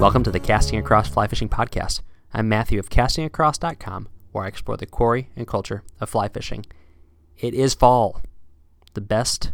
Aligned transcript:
Welcome 0.00 0.24
to 0.24 0.30
the 0.30 0.40
Casting 0.40 0.78
Across 0.78 1.10
Fly 1.10 1.26
Fishing 1.26 1.50
Podcast. 1.50 2.00
I'm 2.32 2.48
Matthew 2.48 2.78
of 2.78 2.88
castingacross.com, 2.88 4.08
where 4.32 4.44
I 4.44 4.48
explore 4.48 4.78
the 4.78 4.86
quarry 4.86 5.28
and 5.36 5.46
culture 5.46 5.82
of 6.00 6.08
fly 6.08 6.26
fishing. 6.28 6.64
It 7.36 7.52
is 7.52 7.74
fall, 7.74 8.22
the 8.94 9.02
best 9.02 9.52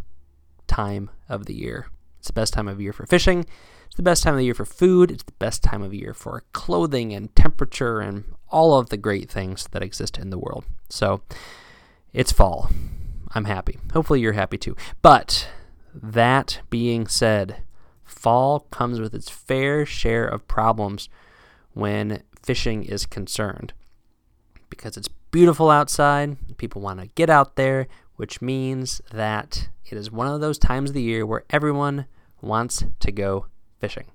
time 0.68 1.10
of 1.28 1.46
the 1.46 1.54
year. 1.54 1.88
It's 2.20 2.28
the 2.28 2.32
best 2.32 2.52
time 2.52 2.68
of 2.68 2.80
year 2.80 2.92
for 2.92 3.06
fishing. 3.06 3.44
It's 3.86 3.96
the 3.96 4.04
best 4.04 4.22
time 4.22 4.34
of 4.34 4.38
the 4.38 4.44
year 4.44 4.54
for 4.54 4.64
food. 4.64 5.10
It's 5.10 5.24
the 5.24 5.32
best 5.32 5.64
time 5.64 5.82
of 5.82 5.92
year 5.92 6.14
for 6.14 6.44
clothing 6.52 7.12
and 7.12 7.34
temperature 7.34 7.98
and 7.98 8.22
all 8.48 8.78
of 8.78 8.90
the 8.90 8.96
great 8.96 9.28
things 9.28 9.66
that 9.72 9.82
exist 9.82 10.16
in 10.16 10.30
the 10.30 10.38
world. 10.38 10.64
So 10.88 11.22
it's 12.12 12.30
fall. 12.30 12.70
I'm 13.34 13.46
happy. 13.46 13.80
Hopefully 13.92 14.20
you're 14.20 14.34
happy 14.34 14.58
too. 14.58 14.76
But 15.02 15.48
that 15.92 16.60
being 16.70 17.08
said, 17.08 17.64
fall 18.26 18.66
comes 18.72 18.98
with 18.98 19.14
its 19.14 19.30
fair 19.30 19.86
share 19.86 20.26
of 20.26 20.48
problems 20.48 21.08
when 21.74 22.24
fishing 22.42 22.82
is 22.82 23.06
concerned. 23.06 23.72
Because 24.68 24.96
it's 24.96 25.06
beautiful 25.30 25.70
outside, 25.70 26.36
people 26.56 26.82
want 26.82 26.98
to 26.98 27.06
get 27.06 27.30
out 27.30 27.54
there, 27.54 27.86
which 28.16 28.42
means 28.42 29.00
that 29.12 29.68
it 29.84 29.96
is 29.96 30.10
one 30.10 30.26
of 30.26 30.40
those 30.40 30.58
times 30.58 30.90
of 30.90 30.94
the 30.94 31.02
year 31.02 31.24
where 31.24 31.44
everyone 31.50 32.06
wants 32.40 32.82
to 32.98 33.12
go 33.12 33.46
fishing. 33.78 34.06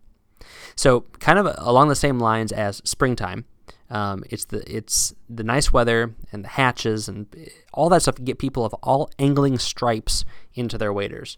So, 0.75 1.05
kind 1.19 1.39
of 1.39 1.47
along 1.57 1.87
the 1.87 1.95
same 1.95 2.19
lines 2.19 2.51
as 2.51 2.81
springtime, 2.83 3.45
um, 3.89 4.25
it's 4.29 4.43
the 4.43 4.61
it's 4.69 5.15
the 5.29 5.45
nice 5.45 5.71
weather 5.71 6.13
and 6.33 6.43
the 6.43 6.49
hatches 6.49 7.07
and 7.07 7.33
all 7.73 7.87
that 7.87 8.01
stuff 8.01 8.15
to 8.15 8.21
get 8.23 8.39
people 8.39 8.65
of 8.65 8.73
all 8.83 9.09
angling 9.17 9.57
stripes 9.57 10.25
into 10.53 10.77
their 10.77 10.91
waders. 10.91 11.37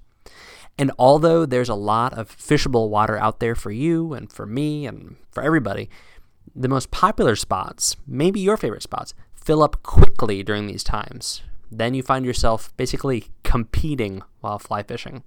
And 0.78 0.92
although 0.98 1.46
there's 1.46 1.70
a 1.70 1.76
lot 1.76 2.14
of 2.14 2.36
fishable 2.36 2.90
water 2.90 3.18
out 3.18 3.40
there 3.40 3.56
for 3.56 3.72
you 3.72 4.14
and 4.14 4.32
for 4.32 4.46
me 4.46 4.86
and 4.88 5.18
for 5.32 5.44
everybody, 5.44 5.90
the 6.56 6.68
most 6.68 6.92
popular 6.92 7.36
spots, 7.36 7.96
maybe 8.08 8.40
your 8.40 8.58
favorite 8.58 8.84
spots, 8.84 9.14
fill 9.34 9.62
up 9.62 9.84
quickly 9.84 10.44
during 10.44 10.68
these 10.68 10.84
times. 10.84 11.44
Then 11.72 11.94
you 11.94 12.04
find 12.04 12.26
yourself 12.26 12.76
basically 12.78 13.26
competing 13.44 14.22
while 14.42 14.60
fly 14.60 14.84
fishing. 14.84 15.24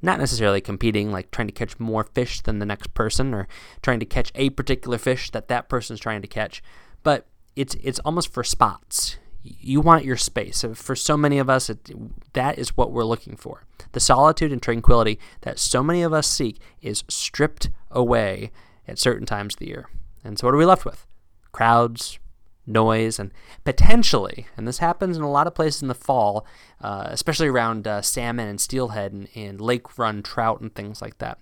Not 0.00 0.18
necessarily 0.18 0.60
competing, 0.60 1.10
like 1.10 1.30
trying 1.30 1.48
to 1.48 1.52
catch 1.52 1.78
more 1.80 2.04
fish 2.04 2.40
than 2.40 2.58
the 2.58 2.66
next 2.66 2.94
person 2.94 3.34
or 3.34 3.48
trying 3.82 4.00
to 4.00 4.06
catch 4.06 4.30
a 4.34 4.50
particular 4.50 4.96
fish 4.96 5.30
that 5.30 5.48
that 5.48 5.68
person's 5.68 6.00
trying 6.00 6.22
to 6.22 6.28
catch, 6.28 6.62
but 7.02 7.26
it's 7.56 7.74
it's 7.82 7.98
almost 8.00 8.32
for 8.32 8.44
spots 8.44 9.16
you 9.60 9.80
want 9.80 10.04
your 10.04 10.16
space. 10.16 10.64
For 10.74 10.96
so 10.96 11.16
many 11.16 11.38
of 11.38 11.48
us, 11.48 11.70
it, 11.70 11.90
that 12.32 12.58
is 12.58 12.76
what 12.76 12.92
we're 12.92 13.04
looking 13.04 13.36
for. 13.36 13.64
The 13.92 14.00
solitude 14.00 14.52
and 14.52 14.62
tranquility 14.62 15.18
that 15.42 15.58
so 15.58 15.82
many 15.82 16.02
of 16.02 16.12
us 16.12 16.26
seek 16.26 16.60
is 16.82 17.04
stripped 17.08 17.70
away 17.90 18.50
at 18.86 18.98
certain 18.98 19.26
times 19.26 19.54
of 19.54 19.60
the 19.60 19.68
year. 19.68 19.88
And 20.24 20.38
so, 20.38 20.46
what 20.46 20.54
are 20.54 20.58
we 20.58 20.64
left 20.64 20.84
with? 20.84 21.06
Crowds, 21.52 22.18
noise, 22.66 23.18
and 23.18 23.32
potentially, 23.64 24.46
and 24.56 24.68
this 24.68 24.78
happens 24.78 25.16
in 25.16 25.22
a 25.22 25.30
lot 25.30 25.46
of 25.46 25.54
places 25.54 25.82
in 25.82 25.88
the 25.88 25.94
fall, 25.94 26.46
uh, 26.80 27.06
especially 27.06 27.48
around 27.48 27.86
uh, 27.86 28.02
salmon 28.02 28.48
and 28.48 28.60
steelhead 28.60 29.12
and, 29.12 29.28
and 29.34 29.60
lake 29.60 29.98
run 29.98 30.22
trout 30.22 30.60
and 30.60 30.74
things 30.74 31.00
like 31.00 31.18
that, 31.18 31.38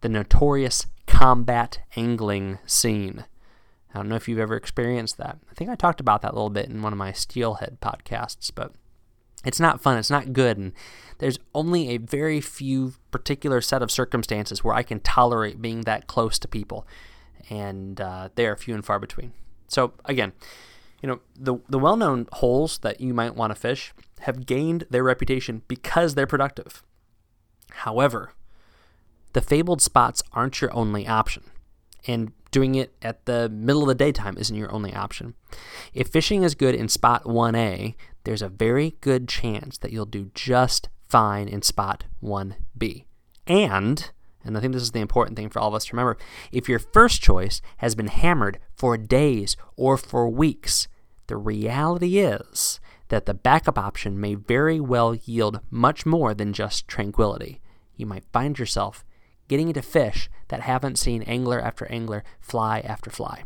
the 0.00 0.08
notorious 0.08 0.86
combat 1.06 1.78
angling 1.96 2.58
scene. 2.66 3.24
I 3.94 3.98
don't 3.98 4.08
know 4.08 4.16
if 4.16 4.28
you've 4.28 4.38
ever 4.38 4.56
experienced 4.56 5.16
that. 5.18 5.38
I 5.50 5.54
think 5.54 5.70
I 5.70 5.74
talked 5.74 6.00
about 6.00 6.22
that 6.22 6.32
a 6.32 6.34
little 6.34 6.50
bit 6.50 6.68
in 6.68 6.82
one 6.82 6.92
of 6.92 6.98
my 6.98 7.12
Steelhead 7.12 7.78
podcasts, 7.80 8.50
but 8.54 8.72
it's 9.44 9.60
not 9.60 9.80
fun. 9.80 9.96
It's 9.96 10.10
not 10.10 10.32
good. 10.32 10.58
And 10.58 10.72
there's 11.18 11.38
only 11.54 11.90
a 11.90 11.98
very 11.98 12.40
few 12.40 12.94
particular 13.10 13.60
set 13.60 13.82
of 13.82 13.90
circumstances 13.90 14.62
where 14.62 14.74
I 14.74 14.82
can 14.82 15.00
tolerate 15.00 15.62
being 15.62 15.82
that 15.82 16.06
close 16.06 16.38
to 16.40 16.48
people. 16.48 16.86
And 17.48 18.00
uh, 18.00 18.30
they 18.34 18.46
are 18.46 18.56
few 18.56 18.74
and 18.74 18.84
far 18.84 18.98
between. 18.98 19.32
So, 19.68 19.92
again, 20.04 20.32
you 21.00 21.08
know, 21.08 21.20
the, 21.38 21.56
the 21.68 21.78
well 21.78 21.96
known 21.96 22.26
holes 22.32 22.78
that 22.78 23.00
you 23.00 23.14
might 23.14 23.36
want 23.36 23.52
to 23.52 23.54
fish 23.54 23.94
have 24.20 24.46
gained 24.46 24.84
their 24.90 25.04
reputation 25.04 25.62
because 25.68 26.14
they're 26.14 26.26
productive. 26.26 26.82
However, 27.70 28.32
the 29.32 29.40
fabled 29.40 29.82
spots 29.82 30.22
aren't 30.32 30.60
your 30.60 30.74
only 30.74 31.06
option. 31.06 31.44
And 32.06 32.32
doing 32.56 32.74
it 32.74 32.94
at 33.02 33.26
the 33.26 33.50
middle 33.50 33.82
of 33.82 33.88
the 33.88 33.94
daytime 33.94 34.38
isn't 34.38 34.56
your 34.56 34.72
only 34.72 34.94
option. 34.94 35.34
If 35.92 36.08
fishing 36.08 36.42
is 36.42 36.54
good 36.54 36.74
in 36.74 36.88
spot 36.88 37.24
1A, 37.24 37.94
there's 38.24 38.40
a 38.40 38.48
very 38.48 38.96
good 39.02 39.28
chance 39.28 39.76
that 39.76 39.92
you'll 39.92 40.06
do 40.06 40.30
just 40.32 40.88
fine 41.06 41.48
in 41.48 41.60
spot 41.60 42.04
1B. 42.22 43.04
And, 43.46 44.10
and 44.42 44.56
I 44.56 44.60
think 44.62 44.72
this 44.72 44.82
is 44.82 44.92
the 44.92 45.00
important 45.00 45.36
thing 45.36 45.50
for 45.50 45.58
all 45.58 45.68
of 45.68 45.74
us 45.74 45.84
to 45.84 45.92
remember, 45.92 46.16
if 46.50 46.66
your 46.66 46.78
first 46.78 47.20
choice 47.20 47.60
has 47.76 47.94
been 47.94 48.06
hammered 48.06 48.58
for 48.74 48.96
days 48.96 49.54
or 49.76 49.98
for 49.98 50.26
weeks, 50.26 50.88
the 51.26 51.36
reality 51.36 52.20
is 52.20 52.80
that 53.08 53.26
the 53.26 53.34
backup 53.34 53.78
option 53.78 54.18
may 54.18 54.34
very 54.34 54.80
well 54.80 55.14
yield 55.14 55.60
much 55.70 56.06
more 56.06 56.32
than 56.32 56.54
just 56.54 56.88
tranquility. 56.88 57.60
You 57.98 58.06
might 58.06 58.24
find 58.32 58.58
yourself 58.58 59.04
getting 59.48 59.68
into 59.68 59.82
fish 59.82 60.28
that 60.48 60.60
haven't 60.60 60.98
seen 60.98 61.22
angler 61.22 61.60
after 61.60 61.86
angler, 61.90 62.24
fly 62.40 62.80
after 62.80 63.10
fly. 63.10 63.44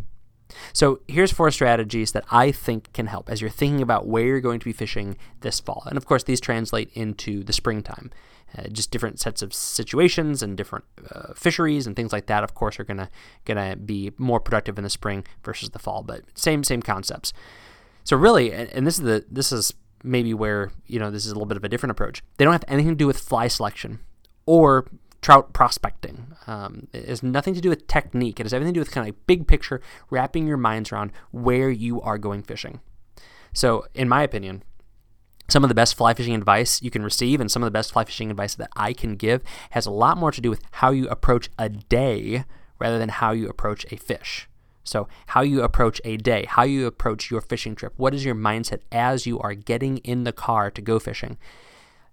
So 0.72 1.00
here's 1.06 1.32
four 1.32 1.50
strategies 1.50 2.12
that 2.12 2.24
I 2.30 2.50
think 2.50 2.92
can 2.92 3.06
help 3.06 3.30
as 3.30 3.40
you're 3.40 3.50
thinking 3.50 3.82
about 3.82 4.06
where 4.06 4.24
you're 4.24 4.40
going 4.40 4.60
to 4.60 4.64
be 4.64 4.72
fishing 4.72 5.16
this 5.40 5.60
fall. 5.60 5.84
And 5.86 5.96
of 5.96 6.06
course, 6.06 6.24
these 6.24 6.40
translate 6.40 6.90
into 6.94 7.44
the 7.44 7.52
springtime. 7.52 8.10
Uh, 8.58 8.66
just 8.66 8.90
different 8.90 9.20
sets 9.20 9.42
of 9.42 9.54
situations 9.54 10.42
and 10.42 10.56
different 10.56 10.84
uh, 11.12 11.32
fisheries 11.34 11.86
and 11.86 11.94
things 11.94 12.12
like 12.12 12.26
that. 12.26 12.42
Of 12.42 12.52
course, 12.52 12.80
are 12.80 12.84
gonna 12.84 13.08
gonna 13.44 13.76
be 13.76 14.10
more 14.18 14.40
productive 14.40 14.76
in 14.76 14.82
the 14.82 14.90
spring 14.90 15.24
versus 15.44 15.70
the 15.70 15.78
fall, 15.78 16.02
but 16.02 16.22
same 16.34 16.64
same 16.64 16.82
concepts. 16.82 17.32
So 18.02 18.16
really, 18.16 18.52
and, 18.52 18.68
and 18.70 18.84
this 18.84 18.98
is 18.98 19.04
the 19.04 19.24
this 19.30 19.52
is 19.52 19.72
maybe 20.02 20.34
where 20.34 20.72
you 20.88 20.98
know 20.98 21.12
this 21.12 21.26
is 21.26 21.30
a 21.30 21.34
little 21.34 21.46
bit 21.46 21.58
of 21.58 21.62
a 21.62 21.68
different 21.68 21.92
approach. 21.92 22.24
They 22.38 22.44
don't 22.44 22.50
have 22.50 22.64
anything 22.66 22.90
to 22.90 22.96
do 22.96 23.06
with 23.06 23.20
fly 23.20 23.46
selection 23.46 24.00
or 24.46 24.88
trout 25.22 25.52
prospecting. 25.52 26.34
Um, 26.46 26.88
it 26.92 27.08
has 27.08 27.22
nothing 27.22 27.54
to 27.54 27.60
do 27.60 27.68
with 27.68 27.86
technique. 27.86 28.40
It 28.40 28.44
has 28.44 28.54
everything 28.54 28.74
to 28.74 28.78
do 28.78 28.80
with 28.80 28.90
kind 28.90 29.06
of 29.06 29.14
like 29.14 29.26
big 29.26 29.46
picture, 29.46 29.80
wrapping 30.08 30.46
your 30.46 30.56
minds 30.56 30.92
around 30.92 31.12
where 31.30 31.70
you 31.70 32.00
are 32.00 32.18
going 32.18 32.42
fishing. 32.42 32.80
So, 33.52 33.86
in 33.94 34.08
my 34.08 34.22
opinion, 34.22 34.62
some 35.48 35.64
of 35.64 35.68
the 35.68 35.74
best 35.74 35.96
fly 35.96 36.14
fishing 36.14 36.34
advice 36.34 36.80
you 36.80 36.90
can 36.90 37.02
receive 37.02 37.40
and 37.40 37.50
some 37.50 37.62
of 37.62 37.66
the 37.66 37.72
best 37.72 37.92
fly 37.92 38.04
fishing 38.04 38.30
advice 38.30 38.54
that 38.54 38.70
I 38.76 38.92
can 38.92 39.16
give 39.16 39.42
has 39.70 39.86
a 39.86 39.90
lot 39.90 40.16
more 40.16 40.30
to 40.30 40.40
do 40.40 40.48
with 40.48 40.62
how 40.72 40.90
you 40.90 41.08
approach 41.08 41.50
a 41.58 41.68
day 41.68 42.44
rather 42.78 42.98
than 42.98 43.08
how 43.08 43.32
you 43.32 43.48
approach 43.48 43.84
a 43.90 43.96
fish. 43.96 44.48
So, 44.84 45.08
how 45.26 45.42
you 45.42 45.62
approach 45.62 46.00
a 46.04 46.16
day, 46.16 46.46
how 46.48 46.62
you 46.62 46.86
approach 46.86 47.30
your 47.30 47.40
fishing 47.40 47.74
trip, 47.74 47.92
what 47.96 48.14
is 48.14 48.24
your 48.24 48.34
mindset 48.34 48.80
as 48.90 49.26
you 49.26 49.38
are 49.40 49.54
getting 49.54 49.98
in 49.98 50.24
the 50.24 50.32
car 50.32 50.70
to 50.70 50.80
go 50.80 50.98
fishing? 50.98 51.36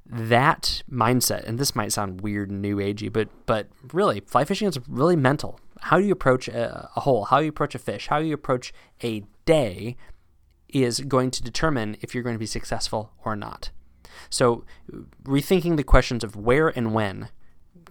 That 0.09 0.83
mindset, 0.91 1.43
and 1.43 1.59
this 1.59 1.75
might 1.75 1.91
sound 1.91 2.21
weird 2.21 2.49
and 2.49 2.61
new 2.61 2.77
agey, 2.77 3.11
but 3.11 3.29
but 3.45 3.67
really, 3.93 4.21
fly 4.21 4.45
fishing 4.45 4.67
is 4.67 4.79
really 4.87 5.15
mental. 5.15 5.59
How 5.81 5.97
you 5.97 6.11
approach 6.11 6.47
a, 6.47 6.89
a 6.95 7.01
hole? 7.01 7.25
How 7.25 7.39
you 7.39 7.49
approach 7.49 7.75
a 7.75 7.79
fish? 7.79 8.07
How 8.07 8.17
you 8.17 8.33
approach 8.33 8.73
a 9.03 9.23
day 9.45 9.95
is 10.69 10.99
going 11.01 11.31
to 11.31 11.43
determine 11.43 11.97
if 12.01 12.13
you're 12.13 12.23
going 12.23 12.35
to 12.35 12.39
be 12.39 12.45
successful 12.45 13.11
or 13.23 13.35
not. 13.35 13.71
So, 14.29 14.65
rethinking 15.23 15.77
the 15.77 15.83
questions 15.83 16.23
of 16.23 16.35
where 16.35 16.69
and 16.69 16.93
when 16.93 17.29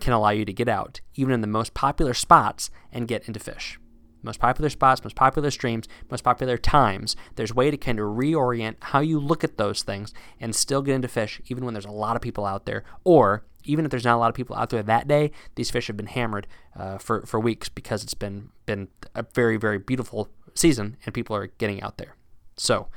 can 0.00 0.12
allow 0.12 0.30
you 0.30 0.44
to 0.44 0.52
get 0.52 0.68
out, 0.68 1.00
even 1.14 1.32
in 1.32 1.40
the 1.40 1.46
most 1.46 1.74
popular 1.74 2.14
spots, 2.14 2.70
and 2.92 3.08
get 3.08 3.26
into 3.26 3.40
fish. 3.40 3.78
Most 4.26 4.40
popular 4.40 4.68
spots, 4.68 5.04
most 5.04 5.16
popular 5.16 5.50
streams, 5.50 5.86
most 6.10 6.24
popular 6.24 6.58
times. 6.58 7.16
There's 7.36 7.52
a 7.52 7.54
way 7.54 7.70
to 7.70 7.76
kind 7.76 8.00
of 8.00 8.16
reorient 8.16 8.76
how 8.80 9.00
you 9.00 9.20
look 9.20 9.44
at 9.44 9.56
those 9.56 9.82
things 9.82 10.12
and 10.40 10.54
still 10.54 10.82
get 10.82 10.94
into 10.96 11.08
fish, 11.08 11.40
even 11.46 11.64
when 11.64 11.74
there's 11.74 11.86
a 11.86 11.90
lot 11.90 12.16
of 12.16 12.22
people 12.22 12.44
out 12.44 12.66
there. 12.66 12.84
Or 13.04 13.44
even 13.64 13.84
if 13.84 13.90
there's 13.90 14.04
not 14.04 14.16
a 14.16 14.18
lot 14.18 14.28
of 14.28 14.34
people 14.34 14.56
out 14.56 14.70
there 14.70 14.82
that 14.82 15.08
day, 15.08 15.30
these 15.54 15.70
fish 15.70 15.86
have 15.86 15.96
been 15.96 16.06
hammered 16.06 16.46
uh, 16.74 16.98
for, 16.98 17.24
for 17.24 17.40
weeks 17.40 17.68
because 17.68 18.02
it's 18.02 18.14
been 18.14 18.50
been 18.66 18.88
a 19.14 19.24
very 19.34 19.56
very 19.56 19.78
beautiful 19.78 20.28
season 20.54 20.96
and 21.04 21.14
people 21.14 21.36
are 21.36 21.46
getting 21.58 21.80
out 21.82 21.98
there. 21.98 22.16
So, 22.56 22.88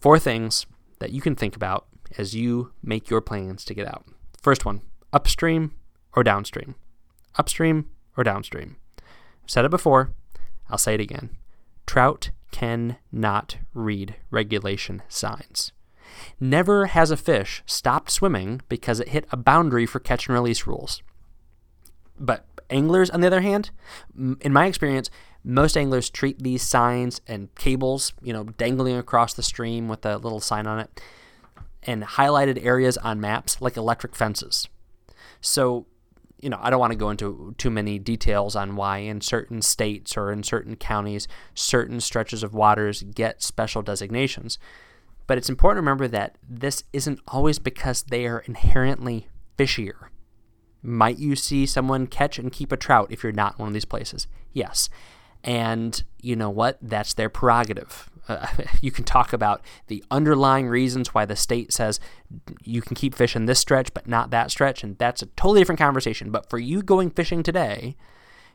four 0.00 0.18
things 0.18 0.66
that 1.00 1.10
you 1.10 1.20
can 1.20 1.34
think 1.34 1.56
about 1.56 1.86
as 2.16 2.34
you 2.34 2.72
make 2.82 3.10
your 3.10 3.20
plans 3.20 3.64
to 3.64 3.74
get 3.74 3.86
out. 3.86 4.04
First 4.40 4.64
one, 4.64 4.82
upstream 5.12 5.74
or 6.14 6.22
downstream. 6.22 6.74
Upstream 7.36 7.90
or 8.16 8.24
downstream. 8.24 8.76
I've 8.98 9.50
said 9.50 9.64
it 9.64 9.70
before, 9.70 10.12
I'll 10.70 10.78
say 10.78 10.94
it 10.94 11.00
again. 11.00 11.30
Trout 11.86 12.30
cannot 12.50 13.58
read 13.74 14.16
regulation 14.30 15.02
signs. 15.08 15.72
Never 16.40 16.86
has 16.86 17.10
a 17.10 17.16
fish 17.16 17.62
stopped 17.66 18.10
swimming 18.10 18.60
because 18.68 19.00
it 19.00 19.08
hit 19.08 19.26
a 19.30 19.36
boundary 19.36 19.86
for 19.86 20.00
catch 20.00 20.26
and 20.26 20.34
release 20.34 20.66
rules. 20.66 21.02
But 22.18 22.46
anglers, 22.70 23.10
on 23.10 23.20
the 23.20 23.26
other 23.26 23.40
hand, 23.40 23.70
in 24.40 24.52
my 24.52 24.66
experience, 24.66 25.10
most 25.44 25.76
anglers 25.76 26.10
treat 26.10 26.42
these 26.42 26.62
signs 26.62 27.20
and 27.26 27.54
cables, 27.54 28.12
you 28.22 28.32
know, 28.32 28.44
dangling 28.44 28.96
across 28.96 29.34
the 29.34 29.42
stream 29.42 29.88
with 29.88 30.04
a 30.04 30.16
little 30.16 30.40
sign 30.40 30.66
on 30.66 30.80
it, 30.80 31.00
and 31.82 32.02
highlighted 32.02 32.64
areas 32.64 32.96
on 32.98 33.20
maps 33.20 33.60
like 33.60 33.76
electric 33.76 34.16
fences. 34.16 34.68
So, 35.40 35.86
you 36.40 36.48
know, 36.48 36.58
I 36.60 36.70
don't 36.70 36.80
want 36.80 36.92
to 36.92 36.98
go 36.98 37.10
into 37.10 37.54
too 37.58 37.70
many 37.70 37.98
details 37.98 38.54
on 38.54 38.76
why 38.76 38.98
in 38.98 39.20
certain 39.20 39.62
states 39.62 40.16
or 40.16 40.30
in 40.30 40.42
certain 40.42 40.76
counties 40.76 41.26
certain 41.54 42.00
stretches 42.00 42.42
of 42.42 42.54
waters 42.54 43.02
get 43.02 43.42
special 43.42 43.82
designations. 43.82 44.58
But 45.26 45.36
it's 45.36 45.50
important 45.50 45.78
to 45.78 45.82
remember 45.82 46.08
that 46.08 46.38
this 46.48 46.84
isn't 46.92 47.20
always 47.28 47.58
because 47.58 48.02
they 48.04 48.26
are 48.26 48.40
inherently 48.40 49.28
fishier. 49.58 50.08
Might 50.82 51.18
you 51.18 51.36
see 51.36 51.66
someone 51.66 52.06
catch 52.06 52.38
and 52.38 52.52
keep 52.52 52.72
a 52.72 52.76
trout 52.76 53.08
if 53.10 53.22
you're 53.22 53.32
not 53.32 53.54
in 53.54 53.58
one 53.58 53.68
of 53.68 53.74
these 53.74 53.84
places? 53.84 54.26
Yes. 54.52 54.88
And 55.44 56.02
you 56.20 56.34
know 56.34 56.50
what? 56.50 56.78
That's 56.80 57.14
their 57.14 57.28
prerogative. 57.28 58.08
Uh, 58.28 58.46
you 58.80 58.90
can 58.90 59.04
talk 59.04 59.32
about 59.32 59.62
the 59.86 60.04
underlying 60.10 60.68
reasons 60.68 61.14
why 61.14 61.24
the 61.24 61.36
state 61.36 61.72
says 61.72 61.98
you 62.62 62.82
can 62.82 62.94
keep 62.94 63.14
fishing 63.14 63.46
this 63.46 63.58
stretch 63.58 63.92
but 63.94 64.06
not 64.06 64.30
that 64.30 64.50
stretch, 64.50 64.82
and 64.84 64.98
that's 64.98 65.22
a 65.22 65.26
totally 65.26 65.60
different 65.60 65.80
conversation. 65.80 66.30
But 66.30 66.48
for 66.50 66.58
you 66.58 66.82
going 66.82 67.10
fishing 67.10 67.42
today, 67.42 67.96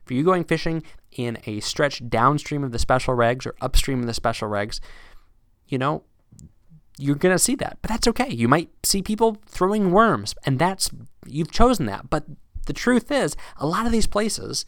for 0.05 0.13
you 0.13 0.23
going 0.23 0.43
fishing 0.43 0.83
in 1.11 1.37
a 1.45 1.59
stretch 1.61 2.07
downstream 2.09 2.63
of 2.63 2.71
the 2.71 2.79
special 2.79 3.15
regs 3.15 3.45
or 3.45 3.55
upstream 3.61 4.01
of 4.01 4.07
the 4.07 4.13
special 4.13 4.49
regs, 4.49 4.79
you 5.67 5.77
know, 5.77 6.03
you're 6.97 7.15
going 7.15 7.33
to 7.33 7.39
see 7.39 7.55
that. 7.55 7.77
But 7.81 7.89
that's 7.89 8.07
okay. 8.07 8.29
You 8.29 8.47
might 8.47 8.69
see 8.83 9.01
people 9.01 9.37
throwing 9.47 9.91
worms, 9.91 10.35
and 10.45 10.59
that's, 10.59 10.91
you've 11.25 11.51
chosen 11.51 11.85
that. 11.87 12.09
But 12.09 12.25
the 12.65 12.73
truth 12.73 13.11
is, 13.11 13.35
a 13.57 13.65
lot 13.65 13.85
of 13.85 13.91
these 13.91 14.07
places, 14.07 14.65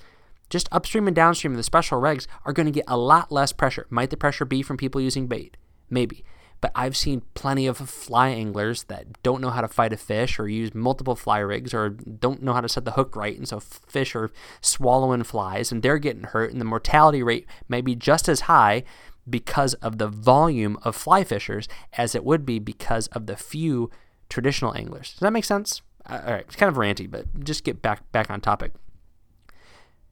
just 0.55 0.69
upstream 0.71 1.05
and 1.05 1.13
downstream 1.13 1.51
of 1.51 1.57
the 1.57 1.63
special 1.63 1.99
regs, 1.99 2.27
are 2.45 2.53
going 2.53 2.65
to 2.65 2.71
get 2.71 2.85
a 2.87 2.95
lot 2.95 3.29
less 3.29 3.51
pressure. 3.51 3.85
Might 3.89 4.09
the 4.09 4.15
pressure 4.15 4.45
be 4.45 4.61
from 4.61 4.77
people 4.77 5.01
using 5.01 5.27
bait? 5.27 5.57
Maybe. 5.89 6.23
But 6.61 6.71
I've 6.73 6.95
seen 6.95 7.23
plenty 7.33 7.67
of 7.67 7.77
fly 7.77 8.29
anglers 8.29 8.83
that 8.85 9.21
don't 9.21 9.41
know 9.41 9.49
how 9.49 9.59
to 9.59 9.67
fight 9.67 9.91
a 9.91 9.97
fish 9.97 10.39
or 10.39 10.47
use 10.47 10.73
multiple 10.73 11.17
fly 11.17 11.39
rigs 11.39 11.73
or 11.73 11.89
don't 11.89 12.41
know 12.41 12.53
how 12.53 12.61
to 12.61 12.69
set 12.69 12.85
the 12.85 12.91
hook 12.91 13.17
right. 13.17 13.37
And 13.37 13.45
so 13.45 13.59
fish 13.59 14.15
are 14.15 14.31
swallowing 14.61 15.23
flies 15.23 15.73
and 15.73 15.83
they're 15.83 15.97
getting 15.97 16.23
hurt. 16.23 16.53
And 16.53 16.61
the 16.61 16.65
mortality 16.65 17.21
rate 17.21 17.45
may 17.67 17.81
be 17.81 17.93
just 17.93 18.29
as 18.29 18.41
high 18.41 18.85
because 19.29 19.73
of 19.75 19.97
the 19.97 20.07
volume 20.07 20.79
of 20.83 20.95
fly 20.95 21.25
fishers 21.25 21.67
as 21.97 22.15
it 22.15 22.23
would 22.23 22.45
be 22.45 22.59
because 22.59 23.07
of 23.07 23.25
the 23.25 23.35
few 23.35 23.91
traditional 24.29 24.73
anglers. 24.73 25.11
Does 25.11 25.19
that 25.19 25.33
make 25.33 25.43
sense? 25.43 25.81
Uh, 26.05 26.21
all 26.25 26.31
right, 26.31 26.45
it's 26.47 26.55
kind 26.55 26.69
of 26.69 26.77
ranty, 26.77 27.11
but 27.11 27.43
just 27.43 27.65
get 27.65 27.81
back 27.81 28.09
back 28.13 28.31
on 28.31 28.39
topic. 28.39 28.71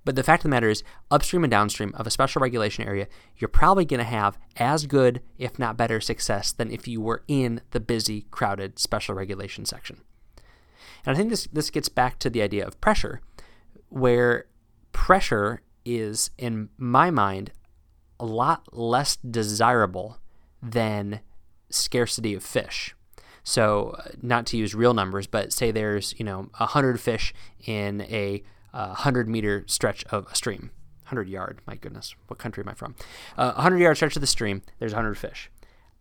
But 0.06 0.16
the 0.16 0.24
fact 0.24 0.42
of 0.42 0.44
the 0.44 0.50
matter 0.50 0.70
is, 0.70 0.84
upstream 1.10 1.44
and 1.44 1.52
downstream 1.52 1.94
of 1.96 2.06
a 2.06 2.12
special 2.12 2.42
regulation 2.42 2.86
area, 2.86 3.08
you're 3.38 3.48
probably 3.48 3.86
going 3.86 4.00
to 4.00 4.04
have 4.04 4.38
as 4.58 4.86
good, 4.86 5.22
if 5.38 5.58
not 5.58 5.78
better, 5.78 6.02
success 6.02 6.52
than 6.52 6.72
if 6.72 6.88
you 6.88 7.00
were 7.02 7.24
in 7.28 7.62
the 7.72 7.80
busy, 7.80 8.26
crowded 8.30 8.80
special 8.80 9.16
regulation 9.16 9.66
section. 9.66 10.02
And 11.06 11.16
I 11.16 11.18
think 11.18 11.30
this 11.30 11.48
this 11.52 11.70
gets 11.70 11.90
back 11.90 12.20
to 12.20 12.30
the 12.30 12.42
idea 12.42 12.66
of 12.66 12.80
pressure, 12.82 13.22
where 13.90 14.46
pressure 14.92 15.62
is, 15.86 16.32
in 16.38 16.70
my 16.78 17.12
mind, 17.12 17.52
a 18.20 18.26
lot 18.26 18.74
less 18.74 19.18
desirable 19.18 20.18
than 20.62 21.20
scarcity 21.70 22.34
of 22.34 22.44
fish. 22.44 22.96
So, 23.44 23.96
uh, 24.00 24.12
not 24.22 24.46
to 24.48 24.58
use 24.58 24.74
real 24.74 24.94
numbers, 24.94 25.28
but 25.28 25.52
say 25.52 25.72
there's 25.72 26.14
you 26.18 26.26
know 26.26 26.50
hundred 26.54 27.00
fish 27.00 27.34
in 27.66 28.02
a 28.02 28.44
uh, 28.74 28.94
hundred 28.94 29.28
meter 29.28 29.64
stretch 29.68 30.04
of 30.06 30.28
a 30.32 30.36
stream, 30.36 30.72
hundred 31.06 31.30
yard. 31.30 31.60
My 31.68 31.76
goodness, 31.76 32.16
what 32.28 32.40
country 32.40 32.64
am 32.64 32.70
I 32.70 32.74
from? 32.74 32.96
A 33.38 33.42
uh, 33.42 33.62
hundred 33.62 33.80
yard 33.80 33.98
stretch 33.98 34.16
of 34.16 34.22
the 34.22 34.28
stream. 34.28 34.62
There's 34.80 34.94
hundred 34.94 35.18
fish. 35.18 35.50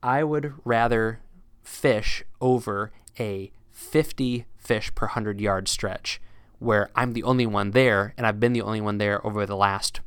I 0.03 0.25
would 0.25 0.55
rather 0.65 1.21
fish 1.63 2.25
over 2.41 2.91
a 3.19 3.53
fifty 3.71 4.47
fish 4.57 4.95
per 4.95 5.09
hundred 5.09 5.41
yard 5.41 5.69
stretch, 5.69 6.21
where 6.59 6.91
I'm 6.95 7.13
the 7.13 7.23
only 7.23 7.47
one 7.47 7.73
there, 7.73 8.15
and 8.17 8.27
I've 8.27 8.41
been 8.41 8.53
the 8.53 8.63
only 8.63 8.81
one 8.81 8.99
there 8.99 9.25
over 9.27 9.47
the 9.47 9.57
last 9.57 10.01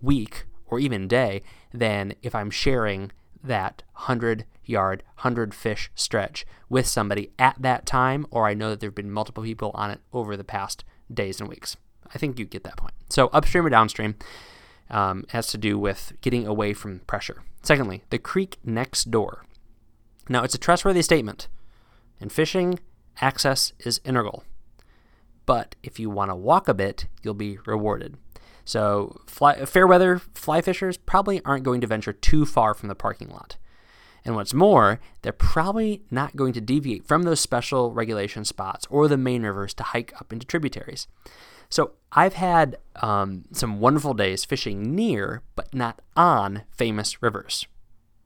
week 0.00 0.46
or 0.68 0.78
even 0.78 1.08
day 1.08 1.42
than 1.72 2.14
if 2.22 2.34
I'm 2.34 2.50
sharing 2.50 3.12
that 3.42 3.82
100 3.94 4.44
yard, 4.64 5.02
100 5.16 5.54
fish 5.54 5.90
stretch 5.94 6.44
with 6.68 6.86
somebody 6.86 7.30
at 7.38 7.56
that 7.60 7.86
time, 7.86 8.26
or 8.30 8.46
I 8.46 8.54
know 8.54 8.70
that 8.70 8.80
there 8.80 8.88
have 8.88 8.94
been 8.94 9.10
multiple 9.10 9.44
people 9.44 9.70
on 9.74 9.90
it 9.90 10.00
over 10.12 10.36
the 10.36 10.44
past 10.44 10.84
days 11.12 11.40
and 11.40 11.48
weeks. 11.48 11.76
I 12.14 12.18
think 12.18 12.38
you 12.38 12.44
get 12.44 12.64
that 12.64 12.76
point. 12.76 12.94
So, 13.08 13.28
upstream 13.28 13.66
or 13.66 13.70
downstream 13.70 14.16
um, 14.90 15.24
has 15.30 15.46
to 15.48 15.58
do 15.58 15.78
with 15.78 16.12
getting 16.20 16.46
away 16.46 16.72
from 16.72 17.00
pressure. 17.00 17.42
Secondly, 17.62 18.04
the 18.10 18.18
creek 18.18 18.58
next 18.64 19.10
door. 19.10 19.44
Now, 20.28 20.42
it's 20.42 20.54
a 20.54 20.58
trustworthy 20.58 21.02
statement. 21.02 21.48
In 22.20 22.28
fishing, 22.28 22.80
access 23.20 23.72
is 23.80 24.00
integral. 24.04 24.44
But 25.44 25.76
if 25.82 26.00
you 26.00 26.10
want 26.10 26.30
to 26.30 26.34
walk 26.34 26.68
a 26.68 26.74
bit, 26.74 27.06
you'll 27.22 27.34
be 27.34 27.58
rewarded. 27.66 28.16
So, 28.64 29.20
fly, 29.26 29.64
fair 29.64 29.86
weather 29.86 30.20
fly 30.34 30.60
fishers 30.60 30.96
probably 30.96 31.40
aren't 31.44 31.64
going 31.64 31.80
to 31.82 31.86
venture 31.86 32.12
too 32.12 32.44
far 32.44 32.74
from 32.74 32.88
the 32.88 32.96
parking 32.96 33.28
lot. 33.28 33.56
And 34.24 34.34
what's 34.34 34.52
more, 34.52 34.98
they're 35.22 35.32
probably 35.32 36.02
not 36.10 36.34
going 36.34 36.52
to 36.54 36.60
deviate 36.60 37.06
from 37.06 37.22
those 37.22 37.38
special 37.38 37.92
regulation 37.92 38.44
spots 38.44 38.84
or 38.90 39.06
the 39.06 39.16
main 39.16 39.44
rivers 39.44 39.72
to 39.74 39.84
hike 39.84 40.12
up 40.20 40.32
into 40.32 40.44
tributaries. 40.44 41.06
So 41.68 41.92
I've 42.12 42.34
had 42.34 42.76
um, 42.96 43.44
some 43.52 43.80
wonderful 43.80 44.14
days 44.14 44.44
fishing 44.44 44.94
near 44.94 45.42
but 45.54 45.74
not 45.74 46.00
on 46.16 46.62
famous 46.70 47.22
rivers. 47.22 47.66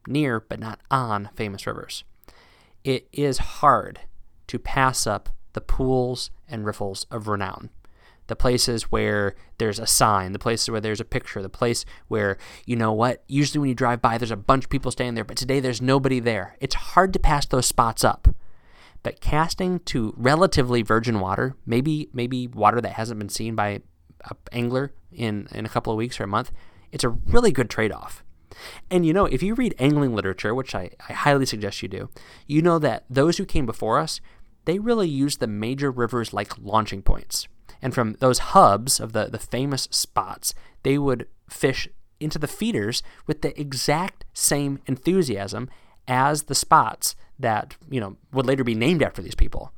Near 0.06 0.40
but 0.40 0.59
not 0.59 0.80
on 0.90 1.30
famous 1.35 1.66
rivers. 1.66 2.04
It 2.85 3.09
is 3.12 3.38
hard 3.38 4.00
to 4.47 4.59
pass 4.59 5.06
up 5.06 5.28
the 5.52 5.61
pools 5.61 6.30
and 6.49 6.64
riffles 6.64 7.06
of 7.11 7.28
renown 7.28 7.70
the 8.30 8.37
places 8.37 8.85
where 8.85 9.35
there's 9.59 9.80
a 9.80 9.87
sign, 9.87 10.32
the 10.32 10.38
places 10.38 10.70
where 10.70 10.80
there's 10.80 11.00
a 11.00 11.04
picture, 11.04 11.42
the 11.42 11.49
place 11.49 11.85
where, 12.09 12.38
you 12.64 12.76
know 12.76 12.92
what, 12.92 13.25
usually 13.26 13.59
when 13.59 13.68
you 13.68 13.75
drive 13.75 14.00
by, 14.00 14.16
there's 14.16 14.30
a 14.30 14.37
bunch 14.37 14.64
of 14.64 14.70
people 14.70 14.92
standing 14.92 15.16
there, 15.16 15.25
but 15.25 15.37
today 15.37 15.59
there's 15.59 15.82
nobody 15.82 16.20
there. 16.20 16.56
It's 16.61 16.76
hard 16.76 17.12
to 17.12 17.18
pass 17.18 17.44
those 17.44 17.66
spots 17.66 18.04
up. 18.04 18.28
But 19.02 19.21
casting 19.21 19.80
to 19.80 20.14
relatively 20.16 20.83
virgin 20.83 21.21
water, 21.21 21.57
maybe 21.64 22.09
maybe 22.12 22.47
water 22.47 22.80
that 22.80 22.92
hasn't 22.92 23.19
been 23.19 23.28
seen 23.28 23.54
by 23.54 23.69
an 23.69 23.83
angler 24.52 24.92
in, 25.11 25.49
in 25.52 25.64
a 25.64 25.71
couple 25.71 25.92
of 25.92 25.97
weeks 25.97 26.21
or 26.21 26.25
a 26.25 26.28
month, 26.28 26.52
it's 26.92 27.04
a 27.04 27.09
really 27.09 27.52
good 27.52 27.71
trade 27.71 27.92
off. 27.92 28.23
And 28.90 29.07
you 29.07 29.12
know, 29.12 29.26
if 29.26 29.42
you 29.42 29.54
read 29.54 29.75
angling 29.78 30.14
literature, 30.14 30.54
which 30.54 30.75
I, 30.75 30.90
I 31.09 31.12
highly 31.12 31.47
suggest 31.47 31.83
you 31.83 31.88
do, 31.88 32.11
you 32.47 32.61
know 32.62 32.78
that 32.78 33.04
those 33.09 33.38
who 33.38 33.47
came 33.47 33.64
before 33.64 33.99
us, 33.99 34.21
they 34.64 34.78
really 34.78 35.09
used 35.09 35.40
the 35.40 35.47
major 35.47 35.90
rivers 35.90 36.33
like 36.33 36.59
launching 36.59 37.02
points. 37.02 37.49
And 37.80 37.95
from 37.95 38.14
those 38.21 38.38
hubs 38.38 39.00
of 39.00 39.12
the, 39.12 39.26
the 39.26 39.38
famous 39.38 39.88
spots, 39.90 40.52
they 40.83 40.99
would 40.99 41.26
fish 41.49 41.88
into 42.19 42.38
the 42.38 42.47
feeders 42.47 43.02
with 43.26 43.40
the 43.40 43.59
exact 43.59 44.26
same 44.35 44.80
enthusiasm 44.87 45.71
as 46.07 46.45
the 46.45 46.54
spots 46.54 47.16
that, 47.40 47.76
you 47.90 48.00
know, 48.00 48.16
would 48.32 48.47
later 48.47 48.64
be 48.64 48.75
named 48.75 49.02
after 49.02 49.23
these 49.23 49.35
people. 49.35 49.73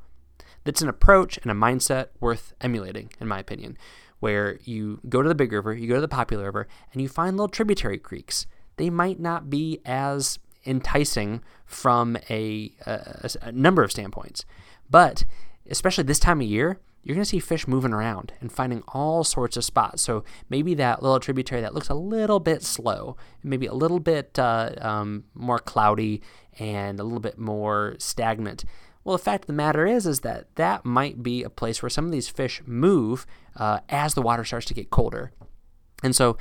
That's 0.63 0.81
an 0.81 0.89
approach 0.89 1.37
and 1.41 1.51
a 1.51 1.55
mindset 1.55 2.07
worth 2.19 2.53
emulating, 2.61 3.11
in 3.19 3.27
my 3.27 3.39
opinion, 3.39 3.77
where 4.19 4.57
you 4.63 5.01
go 5.09 5.21
to 5.21 5.27
the 5.27 5.35
big 5.35 5.51
river, 5.51 5.73
you 5.73 5.87
go 5.87 5.95
to 5.95 6.01
the 6.01 6.07
popular 6.07 6.45
river, 6.45 6.67
and 6.91 7.01
you 7.01 7.09
find 7.09 7.35
little 7.35 7.49
tributary 7.49 7.97
creeks. 7.97 8.47
They 8.77 8.89
might 8.89 9.19
not 9.19 9.49
be 9.49 9.79
as 9.85 10.39
enticing 10.65 11.43
from 11.65 12.17
a, 12.29 12.71
a, 12.85 13.29
a 13.41 13.51
number 13.51 13.83
of 13.83 13.91
standpoints. 13.91 14.45
But 14.89 15.25
especially 15.69 16.05
this 16.05 16.19
time 16.19 16.39
of 16.39 16.47
year, 16.47 16.79
you're 17.03 17.15
going 17.15 17.23
to 17.23 17.29
see 17.29 17.39
fish 17.39 17.67
moving 17.67 17.93
around 17.93 18.33
and 18.39 18.51
finding 18.51 18.81
all 18.87 19.23
sorts 19.23 19.57
of 19.57 19.63
spots. 19.63 20.01
So 20.01 20.23
maybe 20.49 20.73
that 20.75 21.03
little 21.03 21.19
tributary 21.19 21.61
that 21.61 21.73
looks 21.73 21.89
a 21.89 21.95
little 21.95 22.39
bit 22.39 22.63
slow, 22.63 23.17
maybe 23.43 23.65
a 23.65 23.73
little 23.73 23.99
bit 23.99 24.39
uh, 24.39 24.71
um, 24.79 25.25
more 25.33 25.59
cloudy 25.59 26.21
and 26.59 26.99
a 26.99 27.03
little 27.03 27.19
bit 27.19 27.37
more 27.37 27.95
stagnant. 27.97 28.63
Well, 29.03 29.17
the 29.17 29.23
fact 29.23 29.43
of 29.43 29.47
the 29.47 29.53
matter 29.53 29.85
is, 29.85 30.07
is 30.07 30.21
that 30.21 30.55
that 30.55 30.85
might 30.85 31.21
be 31.21 31.43
a 31.43 31.49
place 31.49 31.81
where 31.81 31.89
some 31.89 32.05
of 32.05 32.11
these 32.11 32.29
fish 32.29 32.61
move 32.65 33.25
uh, 33.57 33.79
as 33.89 34.13
the 34.13 34.21
water 34.21 34.45
starts 34.45 34.65
to 34.67 34.73
get 34.73 34.89
colder. 34.89 35.31
And 36.01 36.15
so 36.15 36.37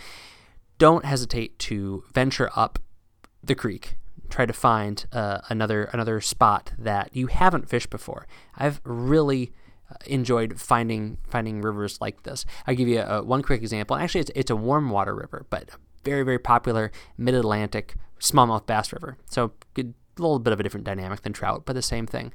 don't 0.78 1.04
hesitate 1.04 1.58
to 1.60 2.04
venture 2.14 2.50
up 2.54 2.78
the 3.42 3.56
creek 3.56 3.96
try 4.32 4.46
to 4.46 4.52
find 4.52 5.04
uh, 5.12 5.40
another 5.50 5.84
another 5.92 6.20
spot 6.20 6.72
that 6.78 7.10
you 7.12 7.26
haven't 7.28 7.68
fished 7.68 7.90
before. 7.90 8.26
I've 8.56 8.80
really 8.84 9.52
enjoyed 10.06 10.60
finding 10.60 11.18
finding 11.28 11.60
rivers 11.60 12.00
like 12.00 12.22
this. 12.22 12.44
I'll 12.66 12.74
give 12.74 12.88
you 12.88 13.00
a, 13.00 13.22
one 13.22 13.42
quick 13.42 13.62
example. 13.62 13.96
Actually, 13.96 14.22
it's, 14.22 14.30
it's 14.34 14.50
a 14.50 14.56
warm 14.56 14.90
water 14.90 15.14
river, 15.14 15.46
but 15.50 15.70
very 16.04 16.22
very 16.24 16.38
popular 16.38 16.90
mid 17.16 17.34
Atlantic 17.34 17.94
smallmouth 18.20 18.66
bass 18.66 18.92
river. 18.92 19.16
So 19.26 19.52
a 19.76 19.84
little 20.18 20.38
bit 20.38 20.52
of 20.52 20.60
a 20.60 20.62
different 20.62 20.84
dynamic 20.84 21.22
than 21.22 21.32
trout, 21.32 21.62
but 21.64 21.74
the 21.74 21.82
same 21.82 22.06
thing. 22.06 22.32